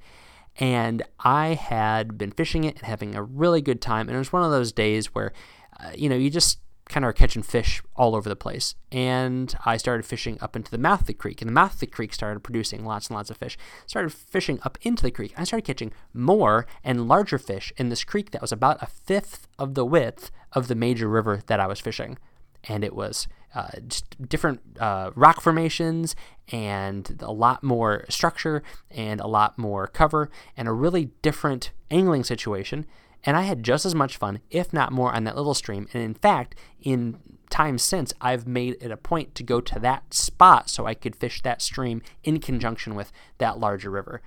And 0.60 1.04
I 1.20 1.50
had 1.50 2.18
been 2.18 2.32
fishing 2.32 2.64
it 2.64 2.78
and 2.78 2.86
having 2.86 3.16
a 3.16 3.22
really 3.24 3.62
good 3.62 3.82
time. 3.82 4.08
And 4.08 4.16
it 4.16 4.20
was 4.20 4.34
one 4.34 4.44
of 4.44 4.52
those 4.52 4.72
days 4.72 5.14
where, 5.14 5.32
uh, 5.80 5.92
you 5.96 6.10
know, 6.10 6.16
you 6.16 6.30
just 6.30 6.60
kind 6.90 7.04
of 7.04 7.10
are 7.10 7.14
catching 7.14 7.44
fish 7.44 7.82
all 7.96 8.16
over 8.16 8.30
the 8.30 8.36
place. 8.36 8.76
And 8.92 9.54
I 9.66 9.78
started 9.78 10.06
fishing 10.06 10.38
up 10.42 10.56
into 10.56 10.72
the 10.72 10.78
mouth 10.78 11.02
of 11.02 11.08
the 11.08 11.14
creek, 11.14 11.42
and 11.42 11.50
the 11.50 11.54
mouth 11.54 11.74
of 11.74 11.80
the 11.80 11.88
creek 11.88 12.14
started 12.14 12.44
producing 12.44 12.86
lots 12.86 13.08
and 13.08 13.16
lots 13.16 13.30
of 13.30 13.38
fish. 13.38 13.58
Started 13.86 14.14
fishing 14.14 14.60
up 14.64 14.78
into 14.82 15.04
the 15.04 15.12
creek. 15.12 15.34
I 15.38 15.44
started 15.44 15.66
catching 15.66 15.92
more 16.14 16.66
and 16.84 17.08
larger 17.08 17.38
fish 17.38 17.74
in 17.78 17.90
this 17.90 18.04
creek 18.04 18.32
that 18.32 18.42
was 18.42 18.52
about 18.52 18.82
a 18.82 18.88
fifth 18.88 19.48
of 19.60 19.76
the 19.76 19.86
width 19.86 20.32
of 20.54 20.68
the 20.68 20.76
major 20.76 21.08
river 21.08 21.42
that 21.48 21.60
I 21.60 21.68
was 21.68 21.80
fishing. 21.80 22.18
And 22.64 22.84
it 22.84 22.96
was 22.96 23.28
uh, 23.56 23.70
just 23.88 24.28
different 24.28 24.62
uh, 24.80 25.12
rock 25.16 25.42
formations 25.42 26.16
and 26.52 27.18
a 27.22 27.32
lot 27.32 27.64
more 27.64 28.06
structure 28.10 28.62
and 28.92 29.20
a 29.20 29.28
lot 29.28 29.58
more 29.58 29.88
cover 29.88 30.30
and 30.56 30.68
a 30.68 30.74
really 30.74 31.12
different 31.22 31.72
angling 31.90 32.24
situation 32.24 32.86
and 33.28 33.36
I 33.36 33.42
had 33.42 33.62
just 33.62 33.86
as 33.86 33.94
much 33.94 34.16
fun, 34.16 34.40
if 34.50 34.72
not 34.72 34.94
more, 34.94 35.14
on 35.14 35.26
that 35.26 35.36
little 35.36 35.54
stream. 35.54 35.90
And 35.92 36.02
in 36.02 36.14
fact, 36.14 36.56
in 36.82 37.20
times 37.50 37.84
since, 37.84 38.14
I've 38.22 38.48
made 38.48 38.78
it 38.80 38.90
a 38.90 38.96
point 38.96 39.36
to 39.36 39.44
go 39.44 39.60
to 39.60 39.80
that 39.80 40.14
spot 40.14 40.70
so 40.70 40.86
I 40.86 40.94
could 40.94 41.14
fish 41.14 41.42
that 41.42 41.62
stream 41.62 42.02
in 42.24 42.40
conjunction 42.40 42.96
with 42.96 43.12
that 43.40 43.60
larger 43.60 43.92
river. 43.92 44.22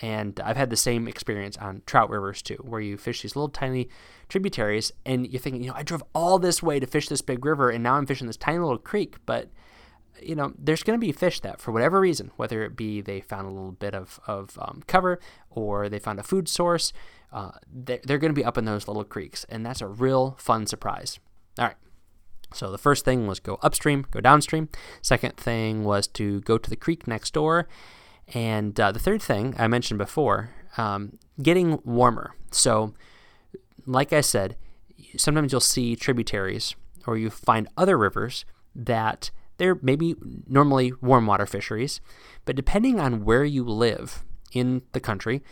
And 0.00 0.38
I've 0.38 0.56
had 0.56 0.70
the 0.70 0.76
same 0.76 1.08
experience 1.08 1.56
on 1.56 1.82
trout 1.84 2.10
rivers 2.10 2.42
too, 2.42 2.62
where 2.62 2.80
you 2.80 2.96
fish 2.96 3.22
these 3.22 3.34
little 3.34 3.48
tiny 3.48 3.88
tributaries 4.28 4.92
and 5.04 5.26
you're 5.26 5.40
thinking, 5.40 5.64
you 5.64 5.70
know, 5.70 5.76
I 5.76 5.82
drove 5.82 6.04
all 6.14 6.38
this 6.38 6.62
way 6.62 6.78
to 6.78 6.86
fish 6.86 7.08
this 7.08 7.22
big 7.22 7.44
river 7.44 7.70
and 7.70 7.82
now 7.82 7.94
I'm 7.94 8.06
fishing 8.06 8.28
this 8.28 8.36
tiny 8.36 8.58
little 8.58 8.78
creek. 8.78 9.16
But, 9.26 9.50
you 10.26 10.34
know, 10.34 10.52
there's 10.58 10.82
going 10.82 10.98
to 10.98 11.04
be 11.04 11.12
fish 11.12 11.40
that, 11.40 11.60
for 11.60 11.72
whatever 11.72 12.00
reason, 12.00 12.30
whether 12.36 12.62
it 12.64 12.76
be 12.76 13.00
they 13.00 13.20
found 13.20 13.46
a 13.46 13.50
little 13.50 13.72
bit 13.72 13.94
of, 13.94 14.20
of 14.26 14.58
um, 14.60 14.82
cover 14.86 15.20
or 15.50 15.88
they 15.88 15.98
found 15.98 16.18
a 16.18 16.22
food 16.22 16.48
source, 16.48 16.92
uh, 17.32 17.52
they're, 17.72 18.00
they're 18.04 18.18
going 18.18 18.32
to 18.32 18.38
be 18.38 18.44
up 18.44 18.56
in 18.56 18.64
those 18.64 18.86
little 18.86 19.04
creeks, 19.04 19.44
and 19.48 19.64
that's 19.64 19.80
a 19.80 19.86
real 19.86 20.36
fun 20.38 20.66
surprise. 20.66 21.18
All 21.58 21.66
right. 21.66 21.76
So 22.52 22.70
the 22.70 22.78
first 22.78 23.04
thing 23.04 23.26
was 23.26 23.40
go 23.40 23.58
upstream, 23.62 24.06
go 24.10 24.20
downstream. 24.20 24.68
Second 25.02 25.36
thing 25.36 25.84
was 25.84 26.06
to 26.08 26.40
go 26.42 26.56
to 26.56 26.70
the 26.70 26.76
creek 26.76 27.06
next 27.06 27.32
door. 27.34 27.66
And 28.32 28.78
uh, 28.78 28.92
the 28.92 29.00
third 29.00 29.20
thing 29.20 29.54
I 29.58 29.66
mentioned 29.66 29.98
before, 29.98 30.50
um, 30.76 31.18
getting 31.42 31.80
warmer. 31.84 32.34
So, 32.52 32.94
like 33.86 34.12
I 34.12 34.20
said, 34.20 34.56
sometimes 35.16 35.52
you'll 35.52 35.60
see 35.60 35.96
tributaries 35.96 36.74
or 37.06 37.16
you 37.16 37.28
find 37.28 37.68
other 37.76 37.98
rivers 37.98 38.44
that 38.74 39.30
they're 39.56 39.78
maybe 39.82 40.16
normally 40.46 40.92
warm 41.00 41.26
water 41.26 41.46
fisheries, 41.46 42.00
but 42.44 42.56
depending 42.56 43.00
on 43.00 43.24
where 43.24 43.44
you 43.44 43.64
live 43.64 44.24
in 44.52 44.82
the 44.92 45.00
country, 45.00 45.42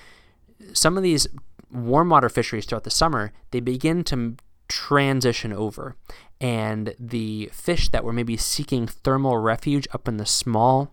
some 0.72 0.96
of 0.96 1.02
these 1.02 1.26
warm 1.70 2.10
water 2.10 2.28
fisheries 2.28 2.66
throughout 2.66 2.84
the 2.84 2.90
summer, 2.90 3.32
they 3.50 3.60
begin 3.60 4.04
to 4.04 4.36
transition 4.68 5.52
over. 5.52 5.96
And 6.40 6.94
the 6.98 7.50
fish 7.52 7.88
that 7.90 8.04
were 8.04 8.12
maybe 8.12 8.36
seeking 8.36 8.86
thermal 8.86 9.36
refuge 9.38 9.86
up 9.92 10.08
in 10.08 10.16
the 10.16 10.26
small 10.26 10.92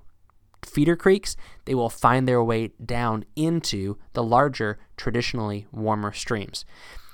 feeder 0.65 0.95
creeks, 0.95 1.35
they 1.65 1.73
will 1.73 1.89
find 1.89 2.27
their 2.27 2.43
way 2.43 2.71
down 2.83 3.25
into 3.35 3.97
the 4.13 4.23
larger, 4.23 4.77
traditionally 4.97 5.65
warmer 5.71 6.11
streams. 6.11 6.65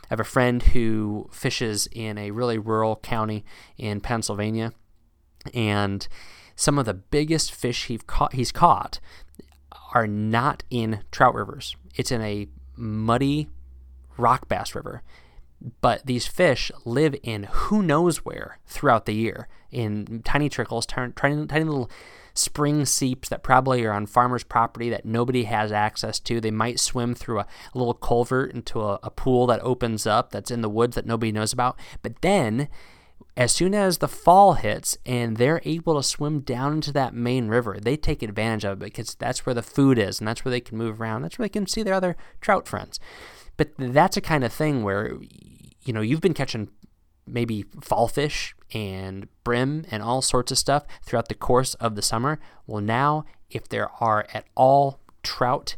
I 0.04 0.08
have 0.10 0.20
a 0.20 0.26
friend 0.26 0.62
who 0.62 1.30
fishes 1.32 1.88
in 1.92 2.18
a 2.18 2.32
really 2.32 2.58
rural 2.58 2.98
county 2.98 3.46
in 3.78 4.02
Pennsylvania, 4.02 4.74
and 5.54 6.08
some 6.56 6.80
of 6.80 6.86
the 6.86 6.94
biggest 6.94 7.54
fish 7.54 7.86
he's 7.86 8.02
caught, 8.08 8.34
he's 8.34 8.52
caught 8.52 9.00
are 9.94 10.08
not 10.08 10.64
in 10.70 11.02
trout 11.12 11.36
rivers. 11.36 11.76
It's 11.96 12.12
in 12.12 12.22
a 12.22 12.48
muddy 12.76 13.48
rock 14.18 14.48
bass 14.48 14.76
river. 14.76 15.02
But 15.82 16.06
these 16.06 16.28
fish 16.28 16.72
live 16.84 17.16
in 17.24 17.44
who 17.44 17.82
knows 17.82 18.18
where 18.18 18.60
throughout 18.68 19.06
the 19.06 19.16
year 19.16 19.48
in 19.72 20.22
tiny 20.24 20.50
trickles, 20.50 20.86
tiny, 20.86 21.12
tiny 21.14 21.64
little 21.64 21.90
spring 22.34 22.86
seeps 22.86 23.30
that 23.30 23.42
probably 23.42 23.84
are 23.86 23.94
on 23.94 24.06
farmers' 24.06 24.44
property 24.44 24.90
that 24.90 25.06
nobody 25.06 25.46
has 25.46 25.72
access 25.72 26.20
to. 26.20 26.42
They 26.42 26.52
might 26.52 26.80
swim 26.80 27.16
through 27.16 27.40
a, 27.40 27.48
a 27.74 27.78
little 27.78 27.94
culvert 27.94 28.54
into 28.54 28.82
a, 28.82 29.00
a 29.02 29.10
pool 29.10 29.48
that 29.48 29.62
opens 29.62 30.06
up 30.06 30.32
that's 30.32 30.52
in 30.52 30.62
the 30.62 30.70
woods 30.70 30.96
that 30.96 31.06
nobody 31.06 31.32
knows 31.32 31.54
about. 31.54 31.80
But 32.02 32.22
then 32.22 32.68
as 33.38 33.52
soon 33.52 33.74
as 33.74 33.98
the 33.98 34.08
fall 34.08 34.54
hits 34.54 34.98
and 35.06 35.38
they're 35.38 35.62
able 35.66 35.96
to 35.96 36.04
swim 36.04 36.40
down 36.40 36.74
into 36.74 36.92
that 36.94 37.14
main 37.14 37.50
river, 37.50 37.78
they 37.82 37.98
take 37.98 38.24
advantage 38.24 38.64
of 38.64 38.82
it 38.82 38.86
because 38.86 39.16
that's 39.16 39.46
where 39.46 39.54
the 39.54 39.62
food 39.62 39.98
is 39.98 40.20
and 40.20 40.28
that's 40.28 40.46
where 40.46 40.52
they 40.52 40.62
can 40.62 40.78
move 40.78 41.02
around. 41.02 41.22
That's 41.22 41.38
where 41.38 41.46
they 41.46 41.52
can 41.52 41.68
see 41.68 41.84
their 41.84 41.94
other 41.94 42.16
trout 42.40 42.68
friends. 42.68 43.00
But 43.58 43.72
that's 43.78 44.18
a 44.18 44.22
kind 44.22 44.44
of 44.44 44.54
thing 44.54 44.84
where, 44.84 45.18
you 45.84 45.94
know, 45.94 46.02
you've 46.02 46.22
been 46.22 46.34
catching 46.34 46.70
maybe 47.28 47.66
fall 47.82 48.08
fish 48.08 48.56
and 48.74 49.28
brim 49.44 49.86
and 49.92 50.02
all 50.02 50.22
sorts 50.22 50.52
of 50.52 50.58
stuff 50.58 50.86
throughout 51.04 51.28
the 51.28 51.36
course 51.36 51.74
of 51.76 51.96
the 51.96 52.02
summer. 52.02 52.40
Well, 52.68 52.82
now, 52.82 53.26
if 53.50 53.68
there 53.68 53.90
are 54.00 54.26
at 54.34 54.46
all 54.56 55.00
trout 55.24 55.76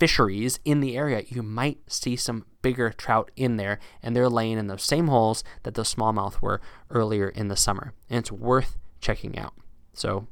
fisheries 0.00 0.58
in 0.64 0.80
the 0.80 0.96
area, 0.96 1.22
you 1.28 1.42
might 1.42 1.78
see 1.86 2.16
some 2.16 2.46
bigger 2.62 2.90
trout 2.90 3.30
in 3.36 3.56
there, 3.58 3.78
and 4.02 4.16
they're 4.16 4.28
laying 4.28 4.58
in 4.58 4.66
those 4.66 4.82
same 4.82 5.06
holes 5.08 5.44
that 5.62 5.74
those 5.74 5.94
smallmouth 5.94 6.40
were 6.40 6.60
earlier 6.90 7.28
in 7.28 7.48
the 7.48 7.56
summer. 7.56 7.92
And 8.08 8.18
it's 8.18 8.32
worth 8.32 8.78
checking 9.00 9.38
out. 9.38 9.54
So 9.92 10.26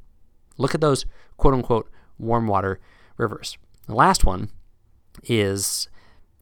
look 0.56 0.74
at 0.74 0.80
those 0.80 1.04
quote 1.36 1.54
unquote 1.54 1.90
warm 2.18 2.48
water 2.48 2.80
rivers. 3.16 3.58
The 3.86 3.94
last 3.94 4.24
one 4.24 4.50
is 5.24 5.88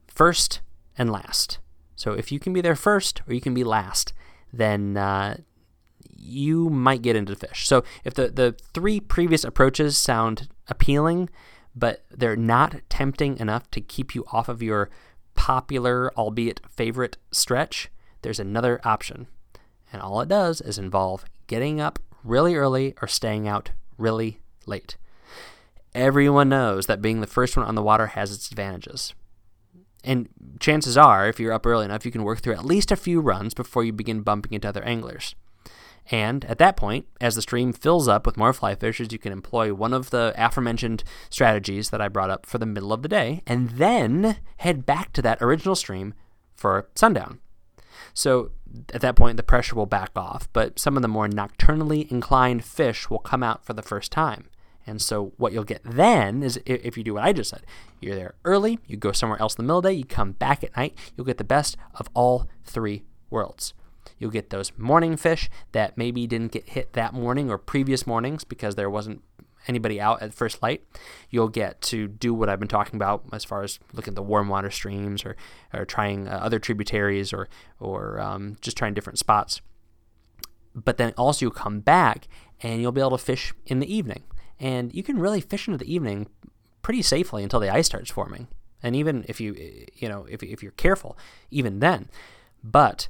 first 0.07 0.61
and 0.97 1.11
last. 1.11 1.59
So 1.97 2.13
if 2.13 2.31
you 2.31 2.39
can 2.39 2.53
be 2.53 2.61
there 2.61 2.77
first 2.77 3.23
or 3.27 3.35
you 3.35 3.41
can 3.41 3.55
be 3.55 3.65
last, 3.65 4.13
then 4.53 4.97
uh, 4.97 5.39
you 6.17 6.71
might 6.71 7.03
get 7.03 7.17
into 7.17 7.35
fish. 7.35 7.67
So 7.67 7.85
if 8.05 8.15
the, 8.15 8.29
the 8.29 8.57
three 8.73 9.01
previous 9.01 9.45
approaches 9.45 9.97
sound 9.97 10.49
appealing, 10.69 11.29
but 11.77 12.05
they're 12.11 12.37
not 12.37 12.81
tempting 12.89 13.39
enough 13.39 13.71
to 13.71 13.81
keep 13.81 14.15
you 14.15 14.25
off 14.33 14.49
of 14.49 14.63
your 14.63 14.89
popular, 15.35 16.11
albeit 16.17 16.61
favorite 16.71 17.19
stretch, 17.31 17.91
there's 18.23 18.41
another 18.41 18.81
option. 18.83 19.27
And 19.93 20.03
all 20.03 20.21
it 20.21 20.29
does 20.29 20.61
is 20.61 20.79
involve 20.79 21.27
getting 21.47 21.81
up 21.81 21.99
really 22.25 22.57
early 22.57 22.95
or 23.01 23.07
staying 23.07 23.47
out 23.47 23.71
really 23.99 24.41
late. 24.67 24.97
Everyone 25.95 26.49
knows 26.49 26.87
that 26.87 27.01
being 27.01 27.21
the 27.21 27.27
first 27.27 27.57
one 27.57 27.67
on 27.67 27.75
the 27.75 27.83
water 27.83 28.09
has 28.09 28.33
its 28.33 28.51
advantages. 28.51 29.15
And 30.03 30.29
chances 30.61 30.97
are, 30.97 31.29
if 31.29 31.39
you're 31.39 31.53
up 31.53 31.67
early 31.67 31.85
enough, 31.85 32.05
you 32.05 32.13
can 32.13 32.25
work 32.25 32.41
through 32.41 32.55
at 32.55 32.65
least 32.65 32.91
a 32.91 32.97
few 32.97 33.21
runs 33.21 33.55
before 33.55 33.85
you 33.85 33.93
begin 33.93 34.21
bumping 34.23 34.53
into 34.53 34.69
other 34.69 34.83
anglers. 34.83 35.35
And 36.11 36.45
at 36.45 36.59
that 36.59 36.77
point, 36.77 37.07
as 37.21 37.35
the 37.35 37.43
stream 37.43 37.73
fills 37.73 38.07
up 38.07 38.27
with 38.27 38.37
more 38.37 38.53
fly 38.53 38.75
fishers, 38.75 39.13
you 39.13 39.19
can 39.19 39.33
employ 39.33 39.75
one 39.75 39.93
of 39.93 40.11
the 40.11 40.33
aforementioned 40.37 41.03
strategies 41.31 41.91
that 41.91 42.01
I 42.01 42.09
brought 42.09 42.31
up 42.31 42.47
for 42.47 42.59
the 42.59 42.67
middle 42.67 42.93
of 42.93 43.03
the 43.03 43.09
day, 43.09 43.43
and 43.47 43.71
then 43.71 44.37
head 44.59 44.87
back 44.87 45.13
to 45.15 45.23
that 45.23 45.43
original 45.43 45.75
stream 45.75 46.15
for 46.55 46.89
sundown. 46.95 47.41
So 48.15 48.53
at 48.95 49.01
that 49.01 49.17
point, 49.17 49.37
the 49.37 49.43
pressure 49.43 49.75
will 49.75 49.87
back 49.87 50.11
off, 50.17 50.49
but 50.53 50.79
some 50.79 50.97
of 50.97 51.03
the 51.03 51.09
more 51.09 51.29
nocturnally 51.29 52.11
inclined 52.11 52.65
fish 52.65 53.11
will 53.11 53.19
come 53.19 53.43
out 53.43 53.65
for 53.65 53.73
the 53.73 53.83
first 53.83 54.13
time. 54.13 54.49
And 54.87 55.03
so 55.03 55.33
what 55.37 55.53
you'll 55.53 55.65
get 55.65 55.83
then 55.85 56.43
is 56.45 56.61
if 56.65 56.97
you 56.97 57.03
do 57.03 57.15
what 57.15 57.25
I 57.25 57.33
just 57.33 57.51
said, 57.51 57.65
you're 58.01 58.15
there 58.15 58.35
early, 58.45 58.79
you 58.87 58.97
go 58.97 59.11
somewhere 59.11 59.41
else 59.41 59.55
in 59.55 59.65
the 59.65 59.67
middle 59.67 59.79
of 59.79 59.83
the 59.83 59.91
day, 59.91 59.97
you 59.97 60.05
come 60.05 60.33
back 60.33 60.63
at 60.63 60.77
night, 60.77 60.97
you'll 61.17 61.27
get 61.27 61.39
the 61.39 61.45
best 61.45 61.77
of 61.95 62.09
all 62.15 62.49
three 62.65 63.03
worlds. 63.29 63.75
You'll 64.19 64.31
get 64.31 64.51
those 64.51 64.73
morning 64.79 65.17
fish 65.17 65.51
that 65.73 65.97
maybe 65.99 66.27
didn't 66.27 66.53
get 66.53 66.71
hit 66.71 66.93
that 66.95 67.15
morning 67.15 67.51
or 67.51 67.59
previous 67.59 68.07
mornings 68.07 68.45
because 68.45 68.75
there 68.75 68.91
wasn't 68.91 69.23
anybody 69.69 70.01
out 70.01 70.23
at 70.23 70.35
first 70.35 70.63
light, 70.63 70.85
you'll 71.31 71.49
get 71.49 71.81
to 71.81 72.09
do 72.09 72.33
what 72.33 72.49
I've 72.49 72.59
been 72.59 72.69
talking 72.69 72.97
about 72.97 73.25
as 73.33 73.45
far 73.45 73.63
as 73.63 73.79
looking 73.93 74.13
at 74.13 74.17
the 74.17 74.23
warm 74.23 74.49
water 74.49 74.71
streams 74.71 75.25
or, 75.25 75.37
or 75.73 75.85
trying 75.85 76.29
uh, 76.29 76.39
other 76.43 76.59
tributaries 76.59 77.33
or, 77.33 77.49
or 77.81 78.21
um, 78.21 78.57
just 78.61 78.77
trying 78.77 78.95
different 78.95 79.19
spots. 79.19 79.61
But 80.75 80.99
then 80.99 81.15
also 81.17 81.47
you'll 81.47 81.53
come 81.53 81.81
back 81.81 82.29
and 82.61 82.81
you'll 82.81 82.93
be 82.93 83.01
able 83.01 83.17
to 83.17 83.19
fish 83.19 83.53
in 83.67 83.81
the 83.81 83.93
evening. 83.93 84.25
And 84.59 84.95
you 84.95 85.03
can 85.03 85.19
really 85.19 85.41
fish 85.41 85.69
into 85.69 85.79
the 85.79 85.93
evening 85.93 86.29
pretty 86.83 87.03
safely 87.03 87.43
until 87.43 87.61
the 87.61 87.73
ice 87.73 87.87
starts 87.87 88.11
forming. 88.11 88.49
And 88.83 88.95
even 88.95 89.25
if 89.29 89.41
you, 89.41 89.87
you 89.97 90.09
know, 90.09 90.27
if, 90.31 90.43
if 90.43 90.63
you're 90.63 90.73
careful, 90.73 91.17
even 91.51 91.81
then. 91.81 92.09
But 92.63 93.09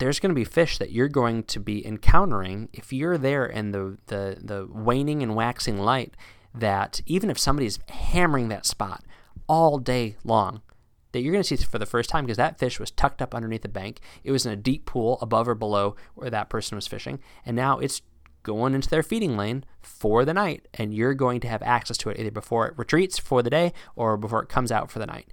there's 0.00 0.18
going 0.18 0.30
to 0.30 0.34
be 0.34 0.44
fish 0.44 0.78
that 0.78 0.90
you're 0.90 1.08
going 1.08 1.44
to 1.44 1.60
be 1.60 1.86
encountering 1.86 2.68
if 2.72 2.92
you're 2.92 3.18
there 3.18 3.46
in 3.46 3.70
the, 3.70 3.98
the, 4.06 4.38
the 4.40 4.66
waning 4.70 5.22
and 5.22 5.36
waxing 5.36 5.78
light 5.78 6.16
that 6.54 7.00
even 7.06 7.30
if 7.30 7.38
somebody's 7.38 7.78
hammering 7.88 8.48
that 8.48 8.66
spot 8.66 9.04
all 9.46 9.78
day 9.78 10.16
long, 10.24 10.62
that 11.12 11.20
you're 11.20 11.32
going 11.32 11.42
to 11.42 11.56
see 11.56 11.64
for 11.64 11.78
the 11.78 11.86
first 11.86 12.08
time 12.08 12.24
because 12.24 12.38
that 12.38 12.58
fish 12.58 12.80
was 12.80 12.90
tucked 12.90 13.20
up 13.20 13.34
underneath 13.34 13.62
the 13.62 13.68
bank. 13.68 14.00
It 14.24 14.32
was 14.32 14.46
in 14.46 14.52
a 14.52 14.56
deep 14.56 14.86
pool 14.86 15.18
above 15.20 15.46
or 15.46 15.54
below 15.54 15.96
where 16.14 16.30
that 16.30 16.48
person 16.48 16.76
was 16.76 16.86
fishing, 16.86 17.20
and 17.44 17.54
now 17.54 17.78
it's 17.78 18.02
going 18.42 18.74
into 18.74 18.88
their 18.88 19.02
feeding 19.02 19.36
lane 19.36 19.64
for 19.82 20.24
the 20.24 20.32
night, 20.32 20.66
and 20.74 20.94
you're 20.94 21.14
going 21.14 21.40
to 21.40 21.48
have 21.48 21.62
access 21.62 21.98
to 21.98 22.08
it 22.08 22.18
either 22.18 22.30
before 22.30 22.66
it 22.68 22.78
retreats 22.78 23.18
for 23.18 23.42
the 23.42 23.50
day 23.50 23.72
or 23.96 24.16
before 24.16 24.42
it 24.42 24.48
comes 24.48 24.72
out 24.72 24.90
for 24.90 24.98
the 24.98 25.06
night. 25.06 25.28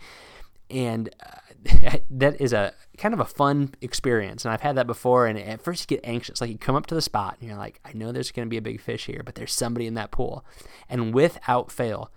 And 0.70 1.10
uh, 1.26 1.38
that 2.10 2.40
is 2.40 2.54
a 2.54 2.74
kind 2.98 3.14
of 3.14 3.20
a 3.20 3.26
fun 3.26 3.74
experience. 3.82 4.46
And 4.46 4.54
I've 4.54 4.62
had 4.62 4.76
that 4.76 4.88
before. 4.88 5.28
And 5.28 5.38
at 5.38 5.62
first, 5.62 5.90
you 5.90 5.98
get 5.98 6.06
anxious. 6.06 6.42
Like 6.42 6.50
you 6.50 6.58
come 6.58 6.76
up 6.76 6.86
to 6.88 6.96
the 6.96 7.02
spot 7.02 7.38
and 7.40 7.50
you're 7.50 7.58
like, 7.58 7.80
I 7.86 7.94
know 7.94 8.12
there's 8.12 8.32
going 8.32 8.46
to 8.46 8.50
be 8.50 8.58
a 8.58 8.62
big 8.62 8.82
fish 8.82 9.06
here, 9.06 9.22
but 9.26 9.36
there's 9.36 9.54
somebody 9.54 9.88
in 9.88 9.96
that 9.96 10.12
pool. 10.12 10.46
And 10.90 11.14
without 11.14 11.72
fail, 11.72 12.12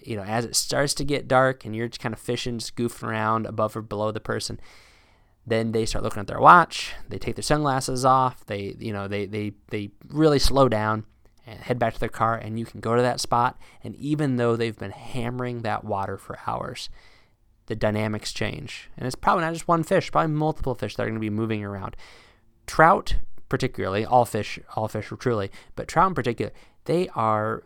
you 0.00 0.16
know, 0.16 0.22
as 0.22 0.44
it 0.44 0.56
starts 0.56 0.94
to 0.94 1.04
get 1.04 1.28
dark 1.28 1.64
and 1.64 1.74
you're 1.74 1.88
just 1.88 2.00
kind 2.00 2.12
of 2.12 2.20
fishing, 2.20 2.58
just 2.58 2.76
goofing 2.76 3.08
around 3.08 3.46
above 3.46 3.76
or 3.76 3.82
below 3.82 4.10
the 4.10 4.20
person, 4.20 4.60
then 5.46 5.72
they 5.72 5.86
start 5.86 6.04
looking 6.04 6.20
at 6.20 6.26
their 6.26 6.40
watch. 6.40 6.92
They 7.08 7.18
take 7.18 7.36
their 7.36 7.42
sunglasses 7.42 8.04
off. 8.04 8.44
They, 8.46 8.76
you 8.78 8.92
know, 8.92 9.08
they 9.08 9.26
they 9.26 9.52
they 9.70 9.90
really 10.08 10.38
slow 10.38 10.68
down 10.68 11.04
and 11.46 11.58
head 11.60 11.78
back 11.78 11.94
to 11.94 12.00
their 12.00 12.08
car. 12.08 12.36
And 12.36 12.58
you 12.58 12.66
can 12.66 12.80
go 12.80 12.94
to 12.94 13.02
that 13.02 13.20
spot. 13.20 13.58
And 13.82 13.96
even 13.96 14.36
though 14.36 14.56
they've 14.56 14.78
been 14.78 14.90
hammering 14.90 15.62
that 15.62 15.84
water 15.84 16.18
for 16.18 16.38
hours, 16.46 16.90
the 17.68 17.76
dynamics 17.76 18.32
change. 18.32 18.90
And 18.96 19.06
it's 19.06 19.14
probably 19.14 19.44
not 19.44 19.52
just 19.52 19.68
one 19.68 19.84
fish, 19.84 20.10
probably 20.10 20.34
multiple 20.34 20.74
fish 20.74 20.96
that 20.96 21.02
are 21.02 21.06
going 21.06 21.14
to 21.14 21.20
be 21.20 21.30
moving 21.30 21.62
around. 21.62 21.96
Trout, 22.66 23.16
particularly, 23.48 24.04
all 24.04 24.24
fish, 24.24 24.58
all 24.74 24.88
fish 24.88 25.12
truly, 25.18 25.50
but 25.76 25.86
trout 25.86 26.08
in 26.08 26.14
particular, 26.14 26.52
they 26.86 27.08
are 27.14 27.62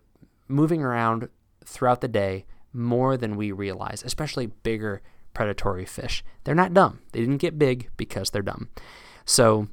moving 0.48 0.82
around 0.82 1.28
throughout 1.64 2.00
the 2.00 2.08
day 2.08 2.44
more 2.72 3.16
than 3.16 3.36
we 3.36 3.52
realize, 3.52 4.02
especially 4.04 4.46
bigger 4.46 5.00
predatory 5.34 5.84
fish. 5.84 6.24
They're 6.44 6.54
not 6.54 6.74
dumb. 6.74 7.00
They 7.12 7.20
didn't 7.20 7.38
get 7.38 7.58
big 7.58 7.90
because 7.96 8.30
they're 8.30 8.42
dumb. 8.42 8.68
So 9.24 9.68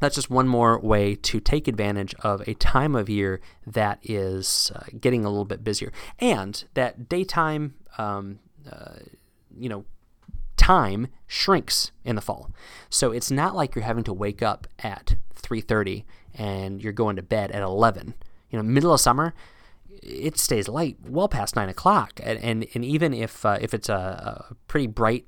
that's 0.00 0.14
just 0.14 0.30
one 0.30 0.48
more 0.48 0.78
way 0.78 1.14
to 1.16 1.40
take 1.40 1.66
advantage 1.66 2.14
of 2.20 2.46
a 2.46 2.54
time 2.54 2.94
of 2.94 3.08
year 3.08 3.40
that 3.66 3.98
is 4.02 4.70
uh, 4.74 4.84
getting 5.00 5.24
a 5.24 5.28
little 5.28 5.44
bit 5.44 5.64
busier. 5.64 5.92
And 6.18 6.62
that 6.74 7.08
daytime, 7.08 7.74
um, 7.98 8.38
uh, 8.70 8.96
you 9.58 9.68
know, 9.68 9.84
time 10.56 11.08
shrinks 11.26 11.90
in 12.04 12.16
the 12.16 12.22
fall. 12.22 12.50
So 12.88 13.10
it's 13.10 13.30
not 13.30 13.54
like 13.54 13.74
you're 13.74 13.84
having 13.84 14.04
to 14.04 14.12
wake 14.12 14.42
up 14.42 14.66
at 14.78 15.16
3:30 15.40 16.04
and 16.34 16.82
you're 16.82 16.92
going 16.92 17.16
to 17.16 17.22
bed 17.22 17.50
at 17.52 17.62
11. 17.62 18.14
You 18.50 18.58
know, 18.58 18.62
middle 18.62 18.92
of 18.92 19.00
summer, 19.00 19.34
it 20.02 20.38
stays 20.38 20.68
light 20.68 20.96
well 21.06 21.28
past 21.28 21.56
nine 21.56 21.68
o'clock, 21.68 22.20
and 22.22 22.38
and, 22.38 22.66
and 22.74 22.84
even 22.84 23.14
if 23.14 23.44
uh, 23.44 23.58
if 23.60 23.74
it's 23.74 23.88
a, 23.88 24.46
a, 24.50 24.54
pretty 24.68 24.86
bright, 24.86 25.26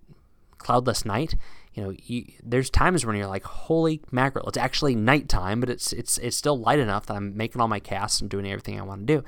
cloudless 0.59 1.05
night, 1.05 1.35
you 1.75 1.83
know, 1.83 1.95
you, 2.05 2.25
there's 2.43 2.71
times 2.71 3.05
when 3.05 3.17
you're 3.17 3.27
like, 3.27 3.45
holy 3.45 4.01
mackerel, 4.11 4.49
it's 4.49 4.59
actually 4.59 4.95
nighttime, 4.95 5.61
but 5.61 5.71
it's 5.71 5.93
it's 5.93 6.19
it's 6.19 6.37
still 6.37 6.59
light 6.59 6.79
enough 6.79 7.07
that 7.07 7.15
I'm 7.15 7.37
making 7.37 7.61
all 7.61 7.69
my 7.69 7.81
casts 7.81 8.21
and 8.21 8.31
doing 8.31 8.47
everything 8.47 8.79
I 8.79 8.85
want 8.85 9.07
to 9.07 9.19
do. 9.19 9.25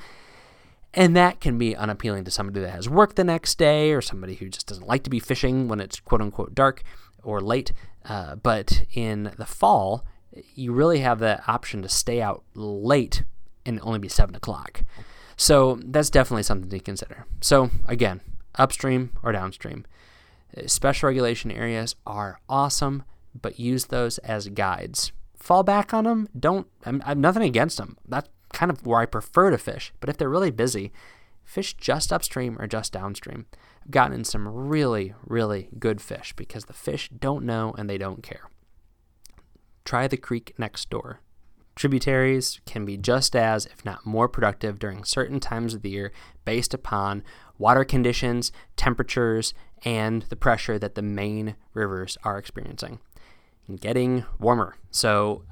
And 0.95 1.15
that 1.17 1.41
can 1.41 1.59
be 1.59 1.77
unappealing 1.77 2.25
to 2.25 2.31
somebody 2.31 2.61
that 2.61 2.71
has 2.71 2.89
work 2.89 3.15
the 3.15 3.25
next 3.25 3.59
day 3.59 3.93
or 3.93 4.01
somebody 4.01 4.35
who 4.35 4.49
just 4.49 4.67
doesn't 4.67 4.87
like 4.87 5.05
to 5.05 5.11
be 5.11 5.21
fishing 5.21 5.69
when 5.69 5.81
it's 5.81 6.01
quote 6.01 6.23
unquote 6.23 6.55
dark 6.55 6.83
or 7.23 7.41
late. 7.41 7.73
Uh, 8.05 8.37
but 8.37 8.85
in 8.93 9.33
the 9.37 9.45
fall, 9.45 10.05
you 10.55 10.73
really 10.73 11.01
have 11.01 11.19
the 11.19 11.45
option 11.47 11.83
to 11.83 11.89
stay 11.89 12.23
out 12.23 12.43
late 12.55 13.23
and 13.67 13.79
only 13.83 13.99
be 13.99 14.09
7 14.09 14.35
o'clock. 14.35 14.83
So 15.37 15.79
that's 15.85 16.11
definitely 16.11 16.43
something 16.43 16.71
to 16.71 16.81
consider. 16.81 17.27
So 17.41 17.71
again, 17.87 18.21
upstream 18.57 19.11
or 19.23 19.33
downstream. 19.33 19.85
Uh, 20.57 20.67
special 20.67 21.09
regulation 21.09 21.51
areas 21.51 21.95
are 22.07 22.41
awesome, 22.49 23.05
but 23.41 23.61
use 23.61 23.87
those 23.87 24.19
as 24.19 24.49
guides. 24.49 25.13
Fall 25.37 25.63
back 25.63 25.95
on 25.95 26.05
them. 26.05 26.29
Don't. 26.39 26.67
I'm, 26.85 27.03
I'm 27.07 27.21
nothing 27.21 27.43
against 27.43 27.77
them. 27.77 27.97
That's 28.09 28.29
kind 28.53 28.71
of 28.71 28.87
where 28.87 29.01
I 29.01 29.07
prefer 29.07 29.51
to 29.51 29.59
fish. 29.59 29.93
But 30.01 30.09
if 30.09 30.17
they're 30.17 30.29
really 30.29 30.51
busy, 30.51 30.93
fish 31.45 31.75
just 31.75 32.13
upstream 32.13 32.57
or 32.61 32.67
just 32.67 32.93
downstream. 32.93 33.47
I've 33.83 33.91
gotten 33.91 34.13
in 34.13 34.25
some 34.25 34.47
really, 34.47 35.15
really 35.25 35.71
good 35.79 36.01
fish 36.01 36.35
because 36.37 36.67
the 36.67 36.75
fish 36.75 37.09
don't 37.09 37.45
know 37.45 37.75
and 37.79 37.89
they 37.89 37.99
don't 37.99 38.23
care. 38.23 38.51
Try 39.85 40.07
the 40.07 40.19
creek 40.19 40.53
next 40.59 40.91
door. 40.91 41.21
Tributaries 41.75 42.61
can 42.67 42.85
be 42.85 42.99
just 42.99 43.35
as, 43.35 43.65
if 43.65 43.85
not 43.85 44.05
more, 44.05 44.29
productive 44.29 44.79
during 44.79 45.05
certain 45.05 45.41
times 45.41 45.73
of 45.73 45.83
the 45.83 45.91
year 45.91 46.13
based 46.45 46.75
upon 46.75 47.23
water 47.57 47.85
conditions, 47.85 48.53
temperatures, 48.77 49.55
and 49.85 50.23
the 50.23 50.37
pressure 50.37 50.79
that 50.79 50.97
the 50.97 51.03
main 51.03 51.55
rivers 51.73 52.19
are 52.25 52.37
experiencing. 52.37 52.99
Getting 53.81 54.27
warmer. 54.39 54.77
So, 54.91 55.45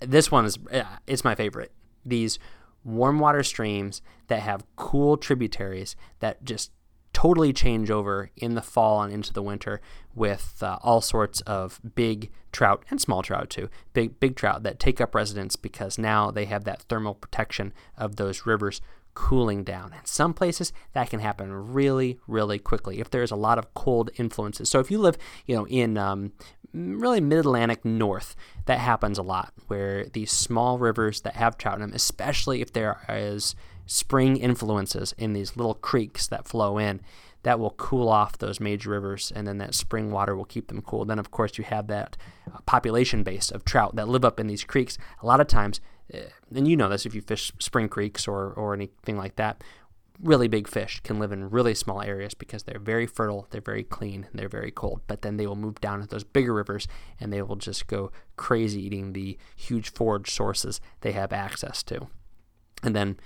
this 0.00 0.30
one 0.30 0.46
is 0.46 0.58
uh, 0.72 0.84
it's 1.06 1.22
my 1.22 1.34
favorite. 1.34 1.72
These 2.08 2.38
warm 2.84 3.18
water 3.18 3.42
streams 3.42 4.02
that 4.28 4.40
have 4.40 4.64
cool 4.76 5.16
tributaries 5.16 5.96
that 6.20 6.44
just 6.44 6.70
totally 7.12 7.52
change 7.52 7.90
over 7.90 8.30
in 8.36 8.54
the 8.54 8.62
fall 8.62 9.02
and 9.02 9.12
into 9.12 9.32
the 9.32 9.42
winter 9.42 9.80
with 10.14 10.62
uh, 10.62 10.78
all 10.82 11.00
sorts 11.00 11.40
of 11.42 11.80
big 11.94 12.30
trout 12.52 12.84
and 12.90 13.00
small 13.00 13.22
trout 13.22 13.50
too. 13.50 13.68
Big 13.92 14.20
big 14.20 14.36
trout 14.36 14.62
that 14.62 14.78
take 14.78 15.00
up 15.00 15.14
residence 15.14 15.56
because 15.56 15.98
now 15.98 16.30
they 16.30 16.44
have 16.44 16.64
that 16.64 16.82
thermal 16.82 17.14
protection 17.14 17.72
of 17.96 18.16
those 18.16 18.46
rivers 18.46 18.80
cooling 19.14 19.64
down. 19.64 19.92
And 19.92 20.06
some 20.06 20.32
places 20.32 20.72
that 20.92 21.10
can 21.10 21.18
happen 21.18 21.52
really, 21.52 22.20
really 22.28 22.60
quickly 22.60 23.00
if 23.00 23.10
there's 23.10 23.32
a 23.32 23.36
lot 23.36 23.58
of 23.58 23.74
cold 23.74 24.10
influences. 24.16 24.70
So 24.70 24.78
if 24.78 24.92
you 24.92 24.98
live, 24.98 25.18
you 25.44 25.56
know, 25.56 25.66
in 25.66 25.98
um, 25.98 26.32
really 26.72 27.20
mid-Atlantic 27.20 27.84
north, 27.84 28.36
that 28.66 28.78
happens 28.78 29.18
a 29.18 29.22
lot 29.22 29.52
where 29.66 30.06
these 30.06 30.30
small 30.30 30.78
rivers 30.78 31.22
that 31.22 31.36
have 31.36 31.58
trout 31.58 31.76
in 31.76 31.80
them, 31.82 31.92
especially 31.94 32.60
if 32.60 32.72
there 32.72 33.00
is 33.08 33.54
spring 33.86 34.36
influences 34.36 35.14
in 35.16 35.32
these 35.32 35.56
little 35.56 35.74
creeks 35.74 36.26
that 36.26 36.46
flow 36.46 36.78
in 36.78 37.00
that 37.42 37.58
will 37.58 37.70
cool 37.70 38.08
off 38.08 38.36
those 38.38 38.60
major 38.60 38.90
rivers 38.90 39.32
and 39.34 39.46
then 39.46 39.58
that 39.58 39.74
spring 39.74 40.10
water 40.10 40.36
will 40.36 40.44
keep 40.44 40.68
them 40.68 40.82
cool. 40.82 41.04
Then 41.04 41.18
of 41.18 41.30
course 41.30 41.56
you 41.56 41.64
have 41.64 41.86
that 41.86 42.16
uh, 42.52 42.58
population 42.66 43.22
base 43.22 43.50
of 43.50 43.64
trout 43.64 43.96
that 43.96 44.08
live 44.08 44.24
up 44.24 44.38
in 44.38 44.46
these 44.46 44.64
creeks. 44.64 44.98
A 45.22 45.26
lot 45.26 45.40
of 45.40 45.46
times 45.46 45.80
uh, 46.12 46.18
and 46.54 46.68
you 46.68 46.76
know 46.76 46.88
this 46.88 47.06
if 47.06 47.14
you 47.14 47.22
fish 47.22 47.52
spring 47.58 47.88
creeks 47.88 48.26
or, 48.28 48.52
or 48.52 48.74
anything 48.74 49.16
like 49.16 49.36
that 49.36 49.62
really 50.22 50.48
big 50.48 50.66
fish 50.68 51.00
can 51.04 51.18
live 51.18 51.32
in 51.32 51.50
really 51.50 51.74
small 51.74 52.02
areas 52.02 52.34
because 52.34 52.64
they're 52.64 52.78
very 52.78 53.06
fertile, 53.06 53.46
they're 53.50 53.60
very 53.60 53.84
clean, 53.84 54.26
and 54.30 54.38
they're 54.38 54.48
very 54.48 54.70
cold. 54.70 55.00
But 55.06 55.22
then 55.22 55.36
they 55.36 55.46
will 55.46 55.56
move 55.56 55.80
down 55.80 56.00
to 56.00 56.06
those 56.06 56.24
bigger 56.24 56.54
rivers 56.54 56.88
and 57.20 57.32
they 57.32 57.42
will 57.42 57.56
just 57.56 57.86
go 57.86 58.10
crazy 58.36 58.84
eating 58.84 59.12
the 59.12 59.38
huge 59.56 59.90
forage 59.92 60.30
sources 60.30 60.80
they 61.02 61.12
have 61.12 61.32
access 61.32 61.82
to. 61.84 62.08
And 62.82 62.94
then 62.94 63.18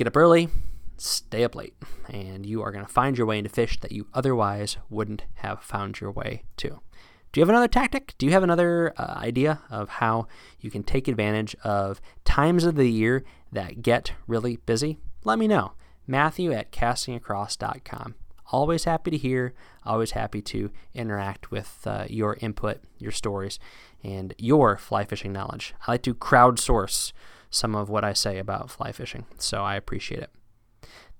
Get 0.00 0.06
up 0.06 0.16
early, 0.16 0.48
stay 0.96 1.44
up 1.44 1.54
late, 1.54 1.74
and 2.08 2.46
you 2.46 2.62
are 2.62 2.72
going 2.72 2.86
to 2.86 2.90
find 2.90 3.18
your 3.18 3.26
way 3.26 3.36
into 3.36 3.50
fish 3.50 3.78
that 3.80 3.92
you 3.92 4.06
otherwise 4.14 4.78
wouldn't 4.88 5.24
have 5.34 5.62
found 5.62 6.00
your 6.00 6.10
way 6.10 6.42
to. 6.56 6.68
Do 6.68 7.38
you 7.38 7.42
have 7.42 7.50
another 7.50 7.68
tactic? 7.68 8.14
Do 8.16 8.24
you 8.24 8.32
have 8.32 8.42
another 8.42 8.94
uh, 8.96 9.18
idea 9.18 9.60
of 9.68 9.90
how 9.90 10.26
you 10.58 10.70
can 10.70 10.84
take 10.84 11.06
advantage 11.06 11.54
of 11.64 12.00
times 12.24 12.64
of 12.64 12.76
the 12.76 12.88
year 12.88 13.24
that 13.52 13.82
get 13.82 14.12
really 14.26 14.56
busy? 14.56 14.96
Let 15.22 15.38
me 15.38 15.46
know. 15.46 15.72
Matthew 16.10 16.50
at 16.50 16.72
castingacross.com. 16.72 18.16
Always 18.50 18.82
happy 18.82 19.12
to 19.12 19.16
hear, 19.16 19.54
always 19.84 20.10
happy 20.10 20.42
to 20.42 20.72
interact 20.92 21.52
with 21.52 21.86
uh, 21.86 22.06
your 22.10 22.36
input, 22.40 22.80
your 22.98 23.12
stories, 23.12 23.60
and 24.02 24.34
your 24.36 24.76
fly 24.76 25.04
fishing 25.04 25.32
knowledge. 25.32 25.72
I 25.86 25.92
like 25.92 26.02
to 26.02 26.14
crowdsource 26.14 27.12
some 27.48 27.76
of 27.76 27.88
what 27.88 28.02
I 28.02 28.12
say 28.12 28.38
about 28.38 28.72
fly 28.72 28.90
fishing, 28.90 29.24
so 29.38 29.62
I 29.62 29.76
appreciate 29.76 30.20
it. 30.20 30.30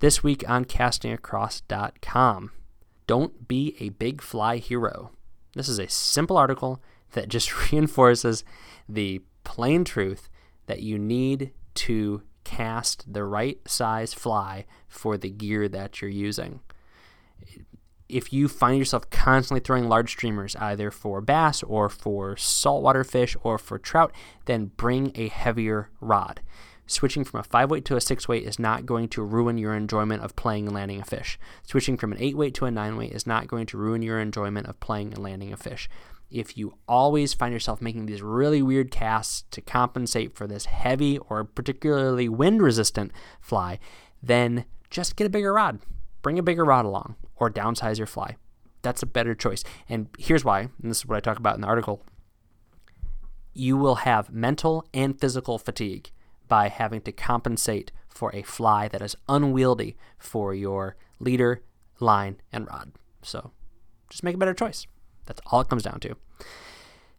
This 0.01 0.25
week 0.25 0.43
on 0.51 0.65
castingacross.com, 0.65 2.51
don't 3.07 3.47
be 3.47 3.77
a 3.79 3.91
big 3.91 4.21
fly 4.21 4.57
hero. 4.57 5.13
This 5.55 5.69
is 5.69 5.79
a 5.79 5.89
simple 5.89 6.37
article 6.37 6.83
that 7.13 7.29
just 7.29 7.71
reinforces 7.73 8.43
the 8.89 9.23
plain 9.45 9.85
truth 9.85 10.29
that 10.67 10.83
you 10.83 10.99
need 10.99 11.53
to 11.75 12.23
cast 12.51 13.13
the 13.13 13.23
right 13.23 13.61
size 13.65 14.13
fly 14.13 14.67
for 14.89 15.17
the 15.17 15.31
gear 15.31 15.69
that 15.69 16.01
you're 16.01 16.11
using. 16.11 16.59
If 18.09 18.33
you 18.33 18.49
find 18.49 18.77
yourself 18.77 19.09
constantly 19.09 19.61
throwing 19.61 19.89
large 19.89 20.11
streamers, 20.11 20.57
either 20.57 20.91
for 20.91 21.21
bass 21.21 21.63
or 21.63 21.89
for 21.89 22.37
saltwater 22.37 23.05
fish 23.05 23.37
or 23.45 23.57
for 23.57 23.79
trout, 23.79 24.13
then 24.47 24.73
bring 24.77 25.13
a 25.15 25.29
heavier 25.29 25.91
rod. 26.01 26.41
Switching 26.89 27.23
from 27.23 27.39
a 27.39 27.45
5 27.45 27.71
weight 27.71 27.85
to 27.85 27.95
a 27.95 28.01
6 28.01 28.27
weight 28.27 28.43
is 28.43 28.59
not 28.59 28.85
going 28.85 29.09
to 29.11 29.23
ruin 29.23 29.57
your 29.57 29.77
enjoyment 29.77 30.25
of 30.25 30.35
playing 30.35 30.67
and 30.67 30.75
landing 30.75 31.01
a 31.01 31.05
fish. 31.05 31.39
Switching 31.63 31.97
from 31.97 32.11
an 32.11 32.19
8 32.21 32.37
weight 32.37 32.55
to 32.55 32.65
a 32.65 32.71
9 32.73 32.97
weight 32.97 33.13
is 33.13 33.29
not 33.29 33.47
going 33.47 33.67
to 33.67 33.79
ruin 33.79 34.03
your 34.03 34.19
enjoyment 34.19 34.67
of 34.67 34.81
playing 34.81 35.15
and 35.15 35.23
landing 35.23 35.53
a 35.53 35.57
fish 35.57 35.89
if 36.31 36.57
you 36.57 36.75
always 36.89 37.35
find 37.35 37.53
yourself 37.53 37.83
making 37.83 38.07
these 38.07 38.23
really 38.23 38.63
weird 38.63 38.91
casts 38.91 39.45
to 39.51 39.61
compensate 39.61 40.35
for 40.35 40.47
this 40.47 40.67
heavy 40.67 41.19
or 41.19 41.45
particularly 41.45 42.29
wind 42.29 42.63
resistant 42.63 43.13
fly, 43.41 43.79
then 44.23 44.65
just 44.91 45.17
get 45.17 45.27
a 45.27 45.31
bigger 45.31 45.53
rod. 45.53 45.81
Bring 46.23 46.39
a 46.39 46.43
bigger 46.43 46.65
rod 46.65 46.85
along 46.85 47.17
or 47.37 47.51
downsize 47.51 47.99
your 47.99 48.07
fly. 48.07 48.37
That's 48.83 49.03
a 49.03 49.07
better 49.07 49.35
choice. 49.35 49.65
And 49.89 50.09
here's 50.19 50.45
why, 50.45 50.61
and 50.61 50.91
this 50.91 50.99
is 50.99 51.07
what 51.07 51.17
I 51.17 51.21
talk 51.21 51.39
about 51.39 51.55
in 51.55 51.61
the 51.61 51.67
article. 51.67 52.05
You 53.53 53.77
will 53.77 53.97
have 53.97 54.33
mental 54.33 54.87
and 54.95 55.19
physical 55.21 55.59
fatigue 55.59 56.11
by 56.49 56.69
having 56.69 57.01
to 57.03 57.13
compensate 57.13 57.93
for 58.09 58.35
a 58.35 58.43
fly 58.43 58.89
that 58.89 59.03
is 59.03 59.17
unwieldy 59.29 59.97
for 60.19 60.55
your 60.55 60.97
leader, 61.19 61.63
line, 61.99 62.41
and 62.53 62.67
rod. 62.67 62.93
So 63.23 63.53
just 64.09 64.23
make 64.23 64.35
a 64.35 64.39
better 64.39 64.55
choice. 64.55 64.87
That's 65.31 65.41
all 65.47 65.61
it 65.61 65.69
comes 65.69 65.85
down 65.85 66.01
to. 66.01 66.17